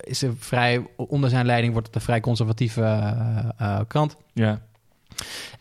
is 0.00 0.22
er 0.22 0.32
vrij, 0.38 0.86
onder 0.96 1.30
zijn 1.30 1.46
leiding 1.46 1.72
wordt 1.72 1.86
het 1.86 1.96
een 1.96 2.02
vrij 2.02 2.20
conservatieve 2.20 3.12
krant. 3.88 4.16
Ja. 4.32 4.60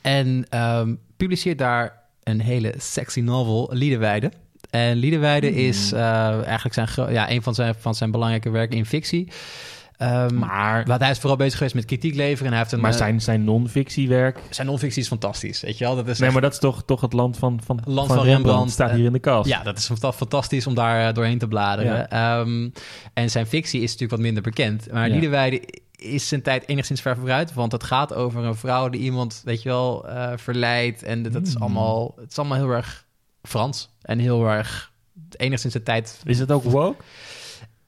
En 0.01 0.45
um, 0.59 0.99
publiceert 1.17 1.57
daar 1.57 2.01
een 2.23 2.41
hele 2.41 2.73
sexy 2.77 3.19
novel, 3.19 3.69
Liedewijde. 3.71 4.31
En 4.73 4.97
Liedewijde 4.97 5.47
Hmm. 5.47 5.57
is 5.57 5.93
uh, 5.93 6.45
eigenlijk 6.45 6.73
zijn, 6.73 7.13
ja, 7.13 7.29
een 7.31 7.43
van 7.43 7.55
zijn, 7.55 7.75
van 7.79 7.95
zijn 7.95 8.11
belangrijke 8.11 8.49
werken 8.49 8.77
in 8.77 8.85
fictie. 8.85 9.31
Um, 9.99 10.37
maar 10.37 10.85
wat 10.85 10.99
hij 10.99 11.09
is 11.09 11.19
vooral 11.19 11.37
bezig 11.37 11.57
geweest 11.57 11.75
met 11.75 11.85
kritiek 11.85 12.15
leveren. 12.15 12.45
En 12.45 12.51
hij 12.51 12.57
heeft 12.59 12.71
een, 12.71 12.79
maar 12.79 12.93
zijn, 12.93 13.21
zijn 13.21 13.43
non-fictiewerk... 13.43 14.39
Zijn 14.49 14.67
non-fictie 14.67 15.01
is 15.01 15.07
fantastisch, 15.07 15.61
weet 15.61 15.77
je 15.77 15.83
wel? 15.83 15.95
Dat 15.95 16.07
is 16.07 16.19
nee, 16.19 16.31
maar 16.31 16.41
dat 16.41 16.51
is 16.51 16.59
toch, 16.59 16.83
toch 16.85 17.01
het 17.01 17.13
land 17.13 17.37
van, 17.37 17.59
van, 17.63 17.79
land 17.85 18.07
van, 18.07 18.17
van 18.17 18.25
Rembrandt. 18.25 18.45
Rembrandt. 18.45 18.71
staat 18.71 18.91
hier 18.91 19.05
in 19.05 19.13
de 19.13 19.19
kast. 19.19 19.49
Ja, 19.49 19.63
dat 19.63 19.77
is 19.77 19.89
fantastisch 20.15 20.67
om 20.67 20.73
daar 20.73 21.13
doorheen 21.13 21.37
te 21.37 21.47
bladeren. 21.47 22.07
Ja. 22.09 22.39
Um, 22.39 22.71
en 23.13 23.29
zijn 23.29 23.47
fictie 23.47 23.81
is 23.81 23.85
natuurlijk 23.91 24.11
wat 24.11 24.19
minder 24.19 24.43
bekend. 24.43 24.91
Maar 24.91 25.07
ja. 25.07 25.13
Liedewijde 25.13 25.61
is 25.91 26.27
zijn 26.27 26.41
tijd 26.41 26.67
enigszins 26.67 27.01
ver 27.01 27.17
vooruit. 27.17 27.53
Want 27.53 27.71
het 27.71 27.83
gaat 27.83 28.13
over 28.13 28.43
een 28.43 28.55
vrouw 28.55 28.89
die 28.89 29.01
iemand, 29.01 29.41
weet 29.45 29.61
je 29.61 29.69
wel, 29.69 30.09
uh, 30.09 30.31
verleidt. 30.35 31.03
En 31.03 31.23
dat 31.23 31.45
is, 31.47 31.53
Hmm. 31.53 31.61
allemaal, 31.61 32.13
het 32.19 32.31
is 32.31 32.37
allemaal 32.37 32.57
heel 32.57 32.69
erg 32.69 33.05
Frans. 33.43 33.89
En 34.01 34.19
heel 34.19 34.47
erg 34.47 34.91
enigszins 35.37 35.73
de 35.73 35.83
tijd... 35.83 36.21
Is 36.25 36.39
het 36.39 36.51
ook 36.51 36.63
woke? 36.63 37.03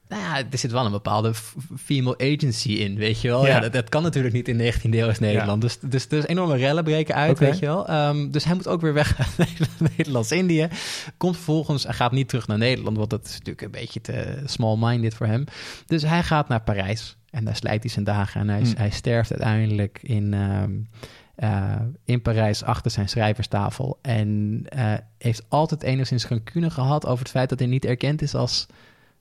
Nou 0.08 0.22
ja, 0.22 0.42
er 0.50 0.58
zit 0.58 0.72
wel 0.72 0.84
een 0.84 0.90
bepaalde 0.90 1.32
female 1.76 2.18
agency 2.18 2.68
in, 2.68 2.96
weet 2.96 3.20
je 3.20 3.28
wel. 3.28 3.46
Ja, 3.46 3.54
ja 3.54 3.60
dat, 3.60 3.72
dat, 3.72 3.88
kan 3.88 4.02
natuurlijk 4.02 4.34
niet 4.34 4.48
in 4.48 4.58
19e 4.58 4.80
eeuw 4.82 5.12
Nederland. 5.18 5.62
Ja. 5.62 5.68
Dus, 5.68 5.78
dus, 5.80 6.08
dus 6.08 6.26
enorme 6.26 6.56
rellen 6.56 6.84
breken 6.84 7.14
uit, 7.14 7.30
okay. 7.30 7.50
weet 7.50 7.58
je 7.58 7.66
wel. 7.66 8.08
Um, 8.08 8.30
dus 8.30 8.44
hij 8.44 8.54
moet 8.54 8.68
ook 8.68 8.80
weer 8.80 8.94
weg 8.94 9.18
naar 9.36 9.48
Nederlands-Indië. 9.96 10.68
Komt 11.16 11.34
vervolgens, 11.34 11.84
hij 11.84 11.92
gaat 11.92 12.12
niet 12.12 12.28
terug 12.28 12.46
naar 12.46 12.58
Nederland... 12.58 12.96
want 12.96 13.10
dat 13.10 13.24
is 13.24 13.32
natuurlijk 13.32 13.62
een 13.62 13.70
beetje 13.70 14.00
te 14.00 14.42
small-minded 14.44 15.14
voor 15.14 15.26
hem. 15.26 15.44
Dus 15.86 16.02
hij 16.02 16.22
gaat 16.22 16.48
naar 16.48 16.62
Parijs 16.62 17.16
en 17.30 17.44
daar 17.44 17.56
slijt 17.56 17.82
hij 17.82 17.90
zijn 17.90 18.04
dagen. 18.04 18.40
En 18.40 18.48
hij, 18.48 18.60
Hmm. 18.60 18.68
mm. 18.68 18.76
hij 18.76 18.90
sterft 18.90 19.30
uiteindelijk 19.30 19.98
in... 20.02 20.32
Um, 20.32 20.88
uh, 21.36 21.74
in 22.04 22.22
Parijs 22.22 22.62
achter 22.62 22.90
zijn 22.90 23.08
schrijverstafel. 23.08 23.98
En 24.02 24.62
uh, 24.76 24.94
heeft 25.18 25.44
altijd 25.48 25.82
enigszins 25.82 26.26
rancune 26.26 26.70
gehad 26.70 27.06
over 27.06 27.18
het 27.18 27.30
feit 27.30 27.48
dat 27.48 27.58
hij 27.58 27.68
niet 27.68 27.84
erkend 27.84 28.22
is 28.22 28.34
als 28.34 28.66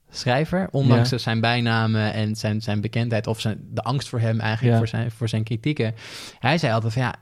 schrijver. 0.10 0.68
Ondanks 0.72 1.10
ja. 1.10 1.18
zijn 1.18 1.42
bijnamen 1.42 2.14
en 2.14 2.36
zijn, 2.36 2.62
zijn 2.62 2.82
bekendheid 2.82 3.28
of 3.28 3.40
zijn, 3.40 3.68
de 3.72 3.82
angst 3.82 4.10
voor 4.10 4.20
hem 4.20 4.40
eigenlijk, 4.40 4.74
ja. 4.74 4.78
voor, 4.78 4.88
zijn, 4.88 5.12
voor 5.12 5.30
zijn 5.30 5.44
kritieken. 5.44 5.94
Hij 6.40 6.58
zei 6.58 6.74
altijd 6.74 6.94
van 6.94 7.02
ja, 7.02 7.16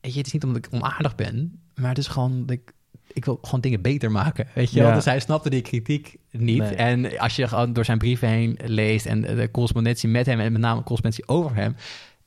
weet 0.00 0.12
je, 0.12 0.18
het 0.18 0.26
is 0.26 0.32
niet 0.32 0.44
omdat 0.44 0.64
ik 0.64 0.72
onaardig 0.72 1.14
ben, 1.14 1.60
maar 1.74 1.88
het 1.88 1.98
is 1.98 2.06
gewoon 2.06 2.40
dat 2.40 2.50
ik, 2.50 2.72
ik 3.12 3.24
wil 3.24 3.38
gewoon 3.42 3.60
dingen 3.60 3.82
beter 3.82 4.10
maken, 4.10 4.46
weet 4.54 4.70
je 4.70 4.82
wel. 4.82 4.94
Dus 4.94 5.04
hij 5.04 5.20
snapte 5.20 5.50
die 5.50 5.62
kritiek 5.62 6.16
niet. 6.30 6.58
Nee. 6.58 6.74
En 6.74 7.18
als 7.18 7.36
je 7.36 7.68
door 7.72 7.84
zijn 7.84 7.98
brieven 7.98 8.28
heen 8.28 8.58
leest 8.64 9.06
en 9.06 9.20
de 9.20 9.48
correspondentie 9.50 10.08
met 10.08 10.26
hem 10.26 10.40
en 10.40 10.52
met 10.52 10.60
name 10.60 10.82
correspondentie 10.82 11.28
over 11.28 11.56
hem, 11.56 11.76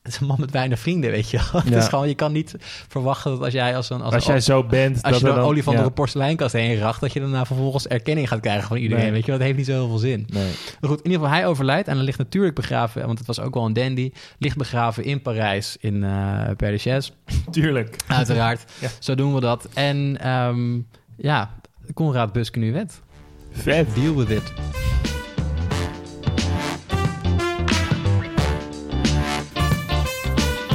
het 0.02 0.12
is 0.12 0.20
een 0.20 0.26
man 0.26 0.40
met 0.40 0.50
weinig 0.50 0.78
vrienden, 0.78 1.10
weet 1.10 1.30
je 1.30 1.36
wel. 1.36 1.62
Ja. 1.64 1.68
Het 1.70 1.82
is 1.82 1.88
gewoon, 1.88 2.08
je 2.08 2.14
kan 2.14 2.32
niet 2.32 2.54
verwachten 2.88 3.30
dat 3.30 3.40
als 3.40 3.52
jij 3.52 3.76
als 3.76 3.90
een... 3.90 4.00
Als, 4.00 4.14
als 4.14 4.24
jij 4.24 4.40
zo 4.40 4.64
bent... 4.64 5.02
Als 5.02 5.16
je 5.16 5.24
door 5.24 5.30
een 5.30 5.36
dan, 5.40 5.44
olifant 5.44 5.76
ja. 5.76 5.80
door 5.82 5.90
een 5.90 5.96
porseleinkast 5.96 6.52
heen 6.52 6.78
racht... 6.78 7.00
dat 7.00 7.12
je 7.12 7.20
daarna 7.20 7.44
vervolgens 7.44 7.86
erkenning 7.86 8.28
gaat 8.28 8.40
krijgen 8.40 8.68
van 8.68 8.76
iedereen, 8.76 9.02
nee. 9.02 9.12
weet 9.12 9.20
je 9.20 9.26
wel. 9.26 9.36
Dat 9.36 9.46
heeft 9.46 9.58
niet 9.58 9.66
zo 9.66 9.72
heel 9.72 9.88
veel 9.88 9.98
zin. 9.98 10.26
Nee. 10.32 10.52
Maar 10.80 10.90
goed, 10.90 10.98
in 10.98 11.10
ieder 11.10 11.20
geval, 11.20 11.36
hij 11.36 11.46
overlijdt 11.46 11.88
en 11.88 11.96
hij 11.96 12.04
ligt 12.04 12.18
natuurlijk 12.18 12.54
begraven... 12.54 13.06
want 13.06 13.18
het 13.18 13.26
was 13.26 13.40
ook 13.40 13.54
wel 13.54 13.66
een 13.66 13.72
dandy... 13.72 14.12
ligt 14.38 14.56
begraven 14.56 15.04
in 15.04 15.22
Parijs, 15.22 15.76
in 15.80 15.94
uh, 15.94 16.50
Père. 16.56 16.78
Tuurlijk. 17.50 17.96
Uiteraard. 18.06 18.72
ja. 18.80 18.88
Zo 18.98 19.14
doen 19.14 19.34
we 19.34 19.40
dat. 19.40 19.68
En 19.74 20.28
um, 20.30 20.86
ja, 21.16 21.54
Conrad 21.94 22.32
Buskenuwet. 22.32 23.00
Vet. 23.50 23.94
Deal 23.94 24.16
with 24.16 24.30
it. 24.30 24.52